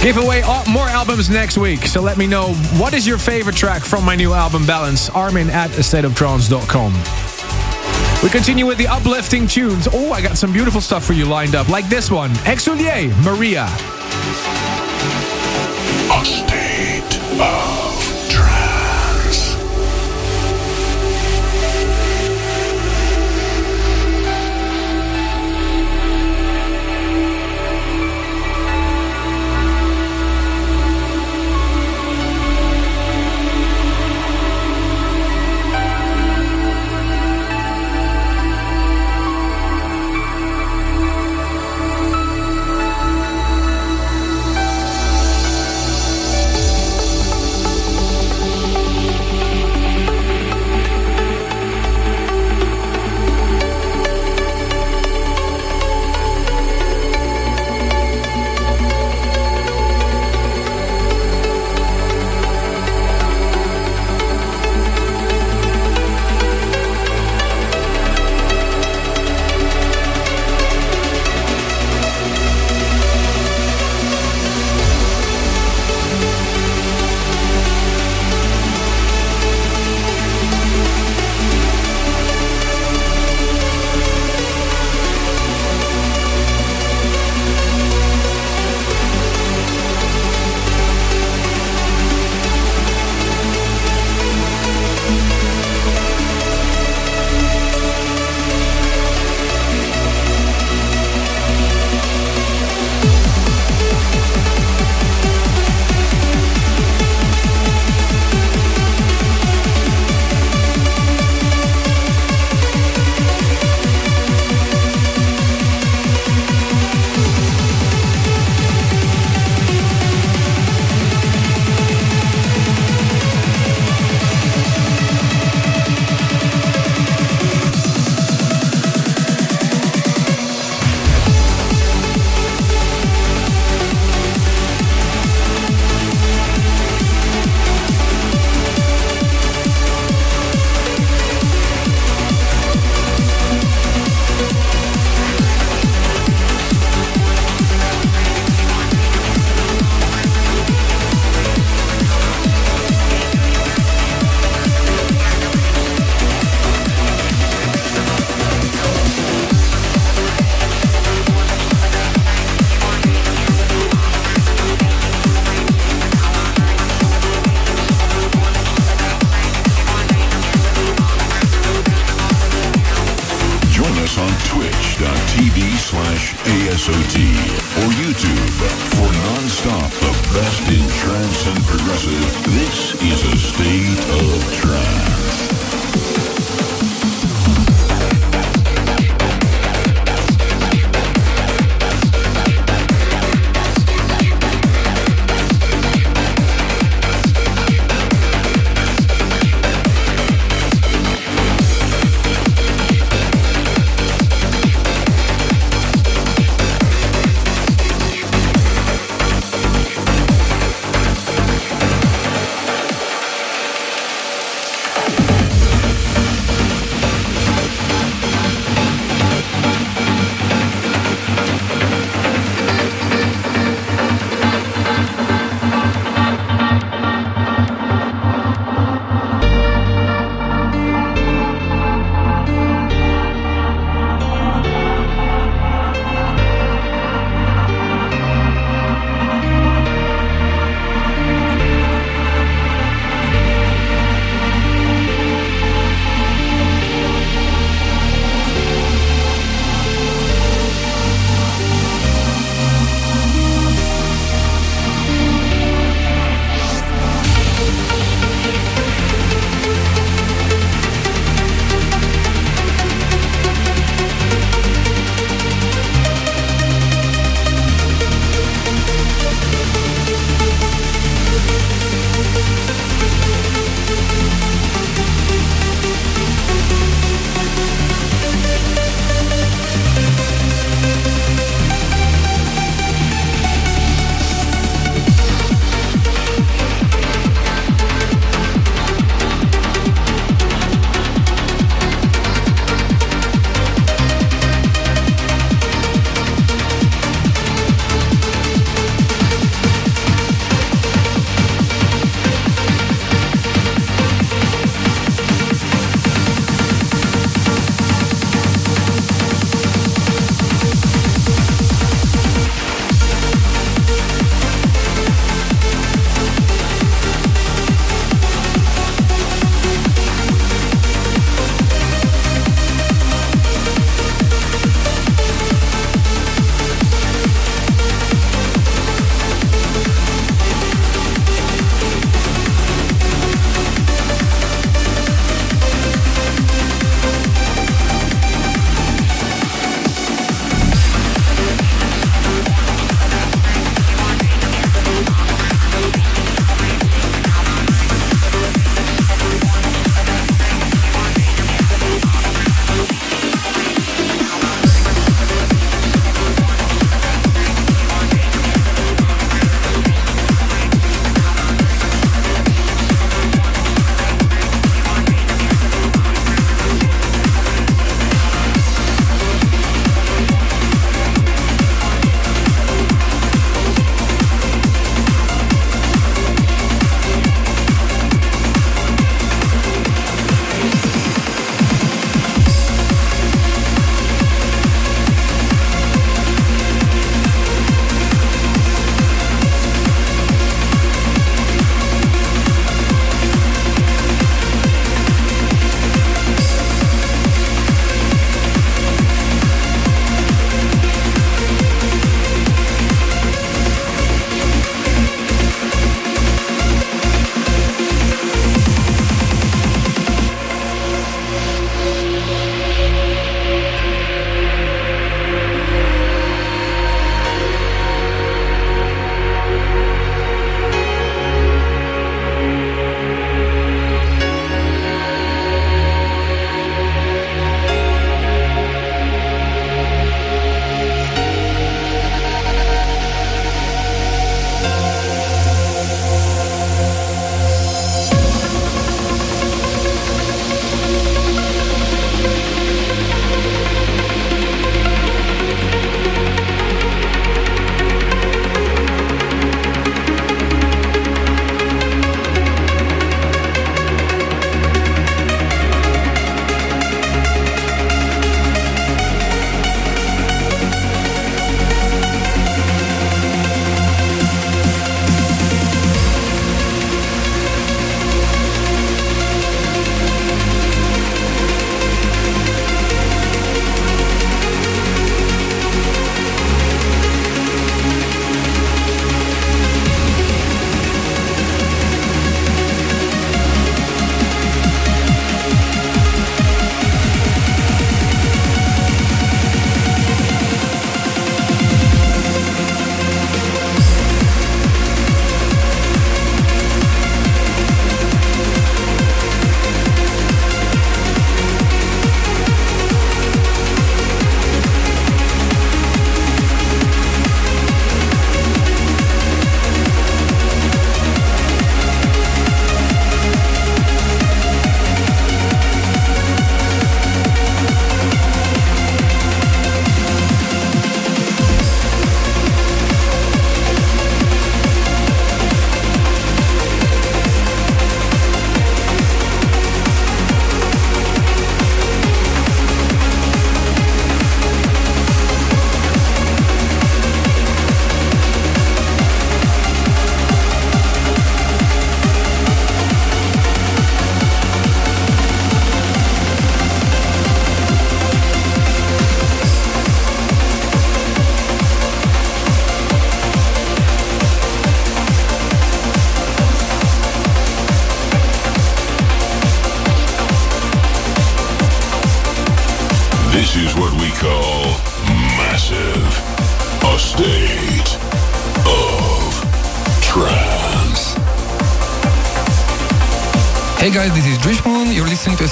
Give 0.00 0.18
away 0.18 0.42
all, 0.42 0.64
more 0.66 0.88
albums 0.88 1.28
next 1.28 1.58
week. 1.58 1.80
So 1.86 2.00
let 2.00 2.16
me 2.16 2.28
know 2.28 2.54
what 2.78 2.94
is 2.94 3.04
your 3.04 3.18
favorite 3.18 3.56
track 3.56 3.82
from 3.82 4.04
my 4.04 4.14
new 4.14 4.34
album 4.34 4.66
Balance. 4.66 5.10
Armin 5.10 5.50
at 5.50 5.70
stateoftrance.com. 5.70 6.92
We 8.22 8.28
continue 8.28 8.66
with 8.66 8.78
the 8.78 8.86
uplifting 8.86 9.48
tunes. 9.48 9.88
Oh, 9.92 10.12
I 10.12 10.22
got 10.22 10.38
some 10.38 10.52
beautiful 10.52 10.80
stuff 10.80 11.04
for 11.04 11.14
you 11.14 11.24
lined 11.24 11.56
up, 11.56 11.68
like 11.68 11.88
this 11.88 12.08
one 12.08 12.30
Exulier, 12.46 13.10
Maria. 13.24 13.66
A 16.12 16.24
state 16.24 17.16
of 17.40 17.89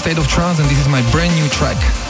State 0.09 0.17
of 0.17 0.27
Trance, 0.27 0.59
and 0.59 0.67
this 0.71 0.81
is 0.81 0.89
my 0.89 1.03
brand 1.11 1.35
new 1.35 1.47
track. 1.51 2.08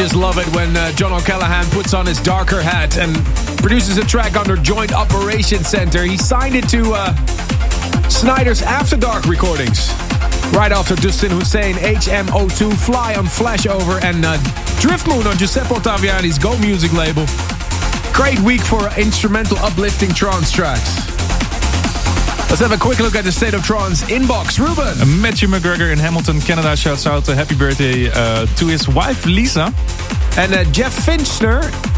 Just 0.00 0.16
love 0.16 0.38
it 0.38 0.48
when 0.54 0.74
uh, 0.78 0.90
John 0.92 1.12
O'Callaghan 1.12 1.66
puts 1.72 1.92
on 1.92 2.06
his 2.06 2.18
darker 2.22 2.62
hat 2.62 2.96
and 2.96 3.14
produces 3.58 3.98
a 3.98 4.02
track 4.02 4.34
under 4.34 4.56
Joint 4.56 4.94
Operations 4.94 5.68
Center. 5.68 6.04
He 6.04 6.16
signed 6.16 6.54
it 6.54 6.66
to 6.70 6.94
uh, 6.94 7.12
Sneijder's 8.08 8.62
After 8.62 8.96
Dark 8.96 9.26
recordings. 9.26 9.92
Right 10.54 10.72
after 10.72 10.96
Dustin 10.96 11.32
Husain, 11.32 11.74
HMO2, 11.74 12.78
Fly 12.78 13.14
on 13.16 13.26
Flashover, 13.26 14.02
and 14.02 14.24
uh, 14.24 14.38
Driftmoon 14.80 15.30
on 15.30 15.36
Giuseppe 15.36 15.74
Ottaviani's 15.74 16.38
Go 16.38 16.56
Music 16.60 16.94
label. 16.94 17.26
Great 18.14 18.40
week 18.40 18.62
for 18.62 18.88
instrumental 18.98 19.58
uplifting 19.58 20.14
trance 20.14 20.50
tracks. 20.50 21.10
Let's 22.50 22.62
have 22.62 22.72
a 22.72 22.78
quick 22.78 22.98
look 22.98 23.14
at 23.14 23.22
the 23.22 23.30
State 23.30 23.54
of 23.54 23.62
Trance 23.62 24.02
inbox. 24.10 24.58
Ruben. 24.58 25.22
Matthew 25.22 25.46
McGregor 25.46 25.92
in 25.92 25.98
Hamilton, 26.00 26.40
Canada 26.40 26.76
shouts 26.76 27.06
out 27.06 27.28
a 27.28 27.34
happy 27.36 27.54
birthday 27.54 28.10
uh, 28.10 28.44
to 28.56 28.66
his 28.66 28.88
wife 28.88 29.24
Lisa. 29.24 29.72
And 30.36 30.54
uh, 30.54 30.64
Jeff 30.72 30.94
Finchner 31.04 31.89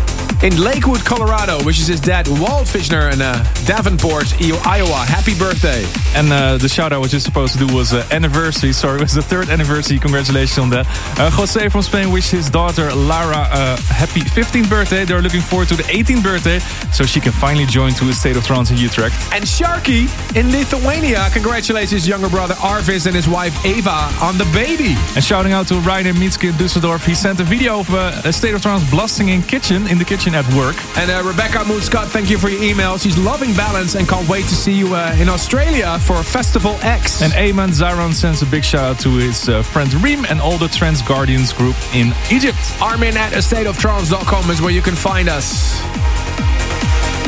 in 0.42 0.60
Lakewood, 0.60 1.04
Colorado, 1.04 1.62
wishes 1.62 1.86
his 1.86 2.00
dad 2.00 2.26
Walt 2.26 2.66
Fishner 2.66 3.12
in 3.12 3.22
uh, 3.22 3.44
Davenport, 3.64 4.34
Iowa. 4.66 5.04
Happy 5.06 5.38
birthday. 5.38 5.86
And 6.16 6.32
uh, 6.32 6.58
the 6.58 6.68
shout 6.68 6.92
out 6.92 7.00
was 7.00 7.12
just 7.12 7.24
supposed 7.24 7.56
to 7.56 7.64
do 7.64 7.72
was 7.72 7.92
uh, 7.92 8.04
anniversary. 8.10 8.72
Sorry, 8.72 8.96
it 8.98 9.02
was 9.02 9.14
the 9.14 9.22
third 9.22 9.50
anniversary. 9.50 10.00
Congratulations 10.00 10.58
on 10.58 10.70
that. 10.70 10.86
Uh, 11.16 11.30
Jose 11.30 11.68
from 11.68 11.82
Spain 11.82 12.10
wished 12.10 12.32
his 12.32 12.50
daughter 12.50 12.92
Lara 12.92 13.46
a 13.52 13.80
happy 13.92 14.20
15th 14.20 14.68
birthday. 14.68 15.04
They're 15.04 15.22
looking 15.22 15.40
forward 15.40 15.68
to 15.68 15.76
the 15.76 15.84
18th 15.84 16.24
birthday 16.24 16.58
so 16.90 17.04
she 17.04 17.20
can 17.20 17.32
finally 17.32 17.66
join 17.66 17.92
to 17.94 18.08
a 18.08 18.12
State 18.12 18.36
of 18.36 18.44
Trance 18.44 18.72
in 18.72 18.78
Utrecht. 18.78 19.14
And 19.32 19.44
Sharky 19.44 20.10
in 20.36 20.50
Lithuania 20.50 21.28
congratulates 21.32 21.92
his 21.92 22.08
younger 22.08 22.28
brother 22.28 22.54
Arvis 22.54 23.06
and 23.06 23.14
his 23.14 23.28
wife 23.28 23.54
Ava 23.64 24.10
on 24.20 24.38
the 24.38 24.48
baby. 24.52 24.96
And 25.14 25.22
shouting 25.22 25.52
out 25.52 25.68
to 25.68 25.76
Rainer 25.76 26.14
Mitske 26.14 26.48
in 26.48 26.54
Düsseldorf. 26.54 27.06
He 27.06 27.14
sent 27.14 27.38
a 27.38 27.44
video 27.44 27.78
of 27.78 27.94
uh, 27.94 28.22
a 28.24 28.32
State 28.32 28.54
of 28.54 28.62
Trance 28.62 28.88
blasting 28.90 29.28
in 29.28 29.42
kitchen 29.42 29.86
in 29.86 29.98
the 29.98 30.04
kitchen 30.04 30.31
at 30.34 30.46
work. 30.54 30.76
And 30.96 31.10
uh, 31.10 31.22
Rebecca 31.24 31.58
Moonscott, 31.64 32.08
thank 32.08 32.30
you 32.30 32.38
for 32.38 32.48
your 32.48 32.62
email. 32.62 32.98
She's 32.98 33.18
loving 33.18 33.54
balance 33.54 33.94
and 33.94 34.08
can't 34.08 34.28
wait 34.28 34.44
to 34.44 34.54
see 34.54 34.72
you 34.72 34.94
uh, 34.94 35.16
in 35.18 35.28
Australia 35.28 35.98
for 36.00 36.22
Festival 36.22 36.76
X. 36.82 37.22
And 37.22 37.32
Ayman 37.32 37.70
Zyron 37.70 38.12
sends 38.12 38.42
a 38.42 38.46
big 38.46 38.64
shout 38.64 38.82
out 38.96 39.00
to 39.00 39.10
his 39.10 39.48
uh, 39.48 39.62
friend 39.62 39.92
Reem 39.94 40.24
and 40.26 40.40
all 40.40 40.58
the 40.58 40.68
Trans 40.68 41.02
Guardians 41.02 41.52
group 41.52 41.76
in 41.94 42.12
Egypt. 42.30 42.58
Armin 42.80 43.16
at 43.16 43.32
astateoftrance.com 43.32 44.50
is 44.50 44.60
where 44.60 44.72
you 44.72 44.82
can 44.82 44.94
find 44.94 45.28
us. 45.28 45.80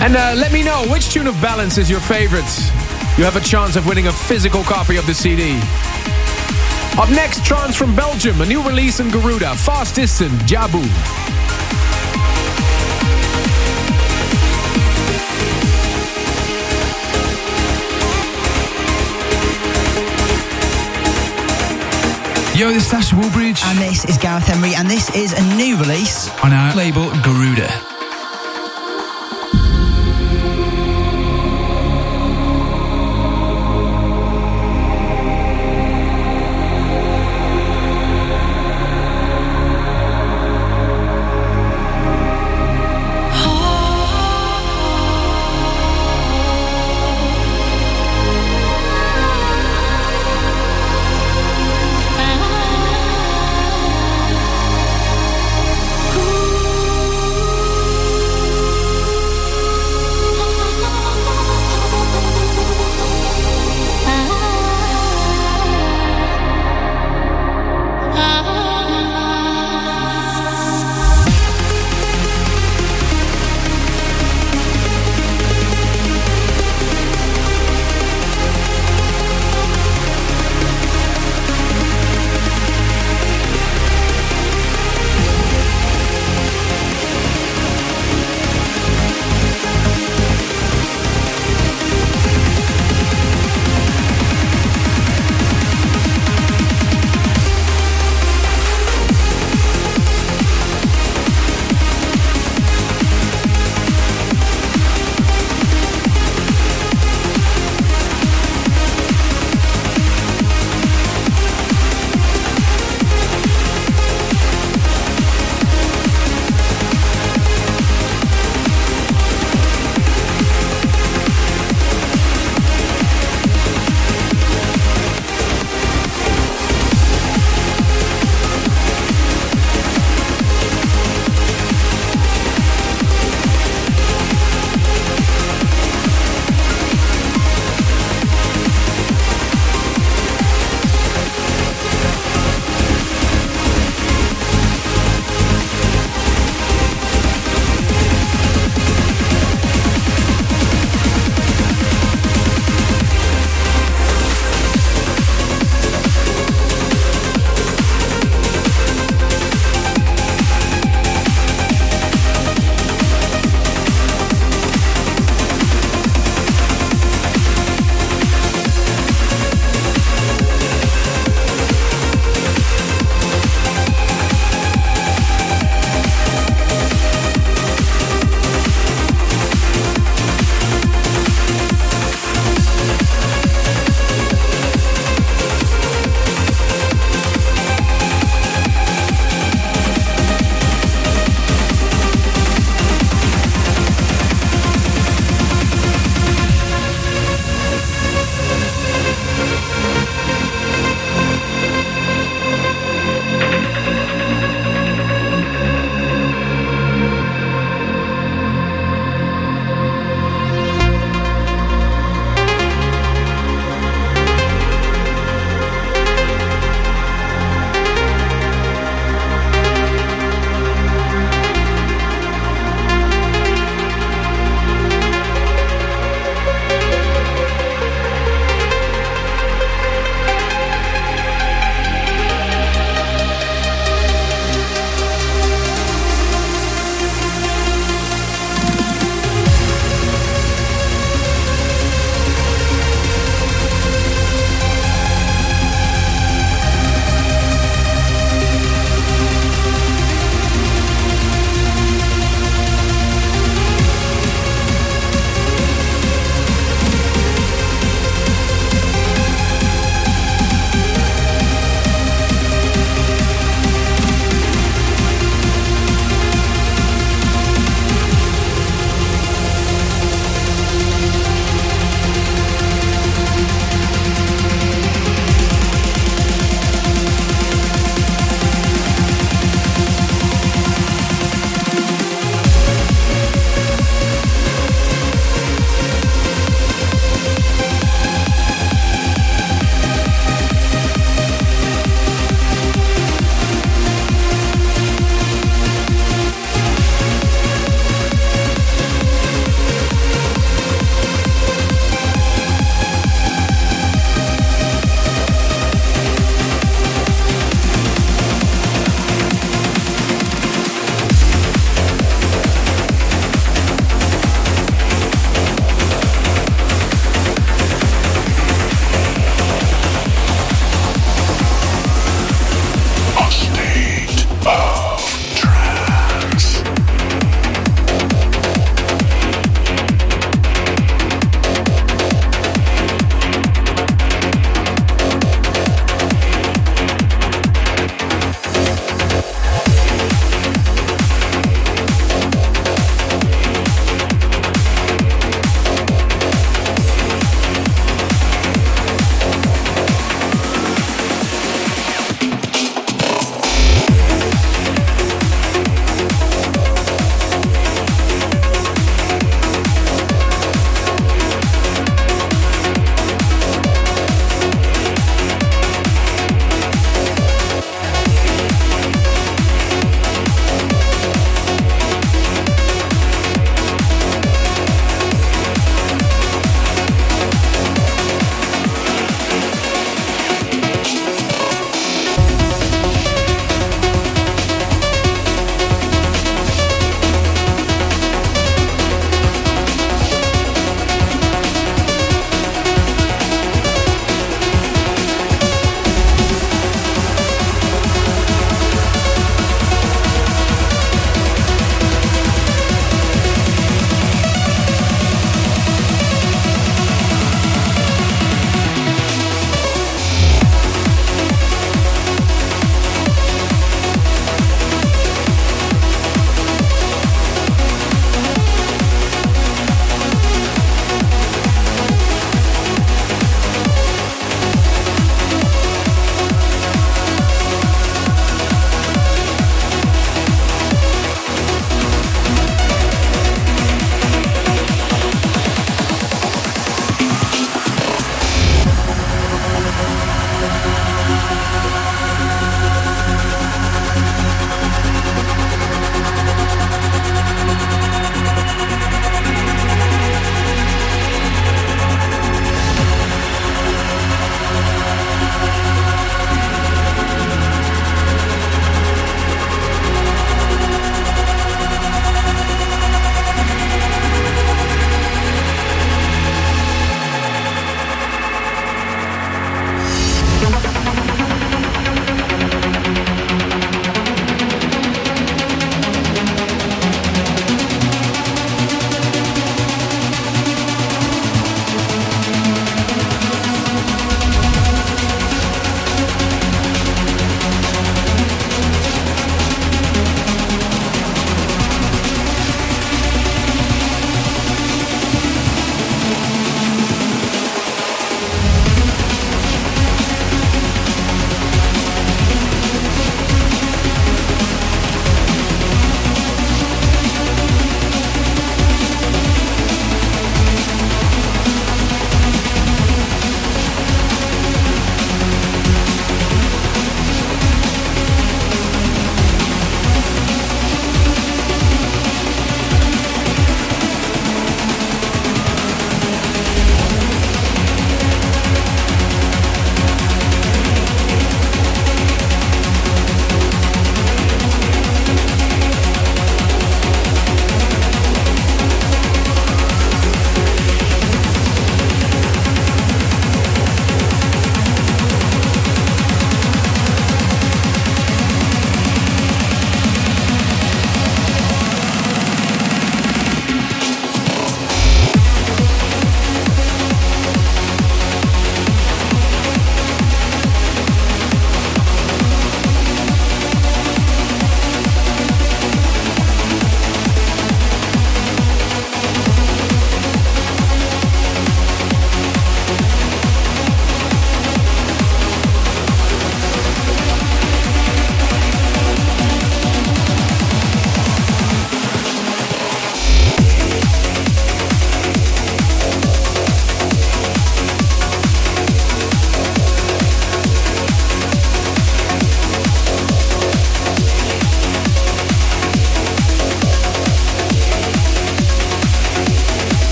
And 0.00 0.16
uh, 0.16 0.34
let 0.36 0.52
me 0.52 0.62
know 0.62 0.84
which 0.88 1.10
tune 1.10 1.26
of 1.26 1.40
balance 1.40 1.78
is 1.78 1.88
your 1.88 2.00
favorite. 2.00 2.44
You 3.16 3.24
have 3.24 3.36
a 3.36 3.40
chance 3.40 3.76
of 3.76 3.86
winning 3.86 4.08
a 4.08 4.12
physical 4.12 4.62
copy 4.64 4.96
of 4.96 5.06
the 5.06 5.14
CD. 5.14 5.58
Up 6.96 7.10
next, 7.10 7.44
Trance 7.44 7.74
from 7.74 7.94
Belgium, 7.96 8.40
a 8.40 8.46
new 8.46 8.62
release 8.62 9.00
in 9.00 9.10
Garuda, 9.10 9.56
Fast 9.56 9.96
Distant, 9.96 10.32
Jabu. 10.42 10.82
Yo, 22.56 22.68
this 22.68 22.84
is 22.84 22.86
Sash 22.88 23.12
Woolbridge. 23.12 23.60
And 23.64 23.78
this 23.78 24.04
is 24.04 24.16
Gareth 24.16 24.48
Emery, 24.48 24.76
and 24.76 24.88
this 24.88 25.12
is 25.16 25.32
a 25.32 25.56
new 25.56 25.76
release 25.76 26.30
on 26.44 26.52
our 26.52 26.72
label 26.76 27.10
Garuda. 27.20 27.93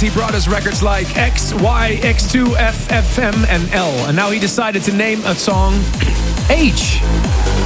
He 0.00 0.10
brought 0.10 0.34
us 0.34 0.46
records 0.46 0.82
like 0.82 1.16
X, 1.16 1.54
Y, 1.54 1.98
X2, 2.02 2.54
F, 2.56 2.88
FM, 2.88 3.46
and 3.48 3.72
L. 3.72 3.90
And 4.06 4.16
now 4.16 4.30
he 4.30 4.38
decided 4.38 4.82
to 4.84 4.92
name 4.92 5.20
a 5.24 5.34
song 5.34 5.74
H. 6.50 7.00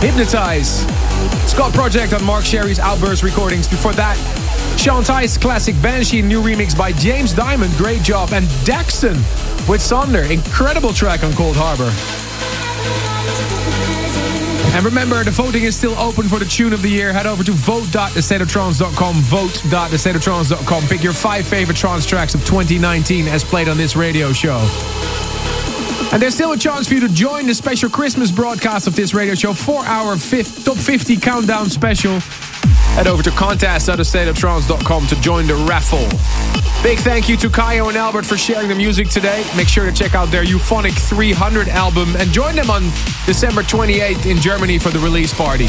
Hypnotize. 0.00 0.82
Scot 1.50 1.72
Project 1.72 2.12
on 2.12 2.22
Mark 2.24 2.44
Sherry's 2.44 2.78
Outburst 2.78 3.22
recordings. 3.22 3.66
Before 3.66 3.92
that, 3.94 4.16
Sean 4.78 5.02
Tyas' 5.02 5.40
classic 5.40 5.74
Banshee 5.82 6.22
new 6.22 6.40
remix 6.40 6.76
by 6.76 6.92
James 6.92 7.32
Diamond. 7.32 7.74
Great 7.76 8.02
job. 8.02 8.32
And 8.32 8.46
Daxton 8.64 9.16
with 9.68 9.80
Sonder. 9.80 10.30
Incredible 10.30 10.92
track 10.92 11.24
on 11.24 11.32
Coldharbour. 11.32 12.19
And 14.72 14.84
remember, 14.84 15.24
the 15.24 15.32
voting 15.32 15.64
is 15.64 15.76
still 15.76 15.98
open 15.98 16.28
for 16.28 16.38
the 16.38 16.44
tune 16.44 16.72
of 16.72 16.80
the 16.80 16.88
year. 16.88 17.12
Head 17.12 17.26
over 17.26 17.42
to 17.42 17.52
vote.thestateoftrance.com, 17.52 19.14
vote.thestateoftrance.com. 19.16 20.82
Pick 20.84 21.02
your 21.02 21.12
five 21.12 21.46
favorite 21.46 21.76
trance 21.76 22.06
tracks 22.06 22.34
of 22.34 22.44
2019 22.44 23.26
as 23.26 23.42
played 23.42 23.68
on 23.68 23.76
this 23.76 23.96
radio 23.96 24.32
show. 24.32 24.58
And 26.12 26.20
there's 26.20 26.34
still 26.34 26.52
a 26.52 26.56
chance 26.56 26.88
for 26.88 26.94
you 26.94 27.00
to 27.00 27.08
join 27.08 27.46
the 27.46 27.54
special 27.54 27.88
Christmas 27.88 28.30
broadcast 28.30 28.86
of 28.86 28.96
this 28.96 29.14
radio 29.14 29.34
show, 29.34 29.52
four-hour 29.52 30.16
fifth, 30.16 30.64
top 30.64 30.76
50 30.76 31.16
countdown 31.16 31.68
special. 31.68 32.18
Head 32.94 33.06
over 33.06 33.22
to 33.22 33.30
contest.thestateoftrance.com 33.30 35.06
to 35.06 35.20
join 35.20 35.46
the 35.46 35.54
raffle. 35.54 36.08
Big 36.82 36.98
thank 37.00 37.28
you 37.28 37.36
to 37.36 37.50
Kyau 37.50 37.88
and 37.88 37.96
Albert 37.96 38.24
for 38.24 38.38
sharing 38.38 38.66
the 38.66 38.74
music 38.74 39.10
today. 39.10 39.44
Make 39.54 39.68
sure 39.68 39.84
to 39.84 39.92
check 39.92 40.14
out 40.14 40.30
their 40.30 40.44
Euphonic 40.44 40.94
300 40.94 41.68
album 41.68 42.16
and 42.16 42.30
join 42.32 42.56
them 42.56 42.70
on 42.70 42.84
December 43.26 43.62
28th 43.62 44.24
in 44.24 44.38
Germany 44.38 44.78
for 44.78 44.88
the 44.88 44.98
release 44.98 45.32
party. 45.34 45.68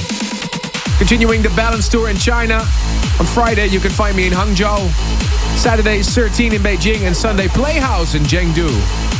Continuing 0.97 1.41
the 1.41 1.49
Balance 1.49 1.89
Tour 1.89 2.09
in 2.09 2.15
China. 2.15 2.59
On 3.19 3.25
Friday, 3.25 3.67
you 3.67 3.81
can 3.81 3.91
find 3.91 4.15
me 4.15 4.25
in 4.25 4.31
Hangzhou. 4.31 4.89
Saturday, 5.57 6.01
13 6.01 6.53
in 6.53 6.61
Beijing, 6.61 7.01
and 7.01 7.15
Sunday, 7.15 7.49
Playhouse 7.49 8.15
in 8.15 8.23
Chengdu. 8.23 9.10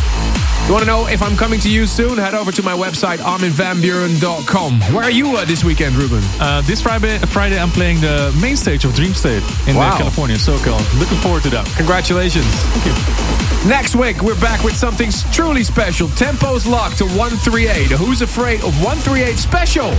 You 0.72 0.76
want 0.76 0.86
to 0.86 0.90
know 0.90 1.06
if 1.08 1.22
I'm 1.22 1.36
coming 1.36 1.60
to 1.60 1.70
you 1.70 1.86
soon? 1.86 2.18
Head 2.18 2.34
over 2.34 2.50
to 2.54 2.64
my 2.64 2.72
website, 2.72 3.18
arminvanbuuren.com. 3.18 4.80
Where 4.96 5.04
are 5.04 5.12
you 5.12 5.36
uh, 5.36 5.44
this 5.44 5.66
weekend, 5.66 5.98
Ruben? 5.98 6.22
Uh, 6.40 6.62
this 6.62 6.82
Friday, 6.82 7.18
Friday, 7.28 7.60
I'm 7.60 7.72
playing 7.72 8.00
the 8.00 8.34
main 8.42 8.56
stage 8.56 8.86
of 8.86 8.94
Dreamstate 8.94 9.44
in 9.68 9.76
uh, 9.76 9.80
Wow. 9.80 9.98
California, 9.98 10.38
SoCal. 10.38 10.80
Looking 10.98 11.18
forward 11.18 11.44
to 11.44 11.50
that. 11.50 11.66
Congratulations. 11.76 12.46
Thank 12.48 12.86
you. 12.86 13.70
Next 13.70 13.98
week, 13.98 14.22
we're 14.24 14.40
back 14.40 14.64
with 14.64 14.78
something 14.78 15.12
truly 15.34 15.66
special. 15.66 16.08
Tempos 16.08 16.66
locked 16.66 17.00
to 17.00 17.06
138. 17.20 17.92
Who's 18.00 18.22
Afraid 18.22 18.64
of 18.64 18.72
138 18.82 19.36
Special? 19.36 19.92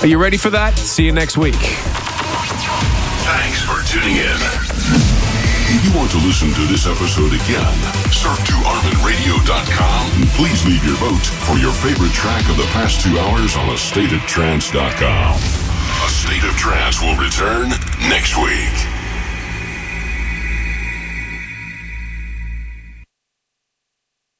Are 0.00 0.06
you 0.06 0.16
ready 0.16 0.38
for 0.38 0.48
that? 0.48 0.78
See 0.78 1.04
you 1.04 1.12
next 1.12 1.36
week. 1.36 1.60
Thanks 3.28 3.60
for 3.60 3.76
tuning 3.84 4.16
in. 4.16 4.40
If 5.68 5.84
you 5.84 5.92
want 5.94 6.10
to 6.12 6.18
listen 6.24 6.48
to 6.48 6.62
this 6.72 6.86
episode 6.86 7.34
again, 7.34 7.99
surf 8.20 8.44
to 8.44 8.52
arminradio.com 8.52 10.20
and 10.20 10.28
please 10.36 10.62
leave 10.66 10.84
your 10.84 10.96
vote 10.96 11.24
for 11.48 11.56
your 11.56 11.72
favorite 11.72 12.12
track 12.12 12.46
of 12.50 12.56
the 12.58 12.68
past 12.76 13.00
two 13.00 13.18
hours 13.18 13.56
on 13.56 13.66
astateoftrance.com. 13.68 15.36
A 16.04 16.08
State 16.10 16.44
of 16.44 16.54
Trance 16.54 17.00
will 17.00 17.16
return 17.16 17.70
next 18.10 18.36
week. 18.36 18.89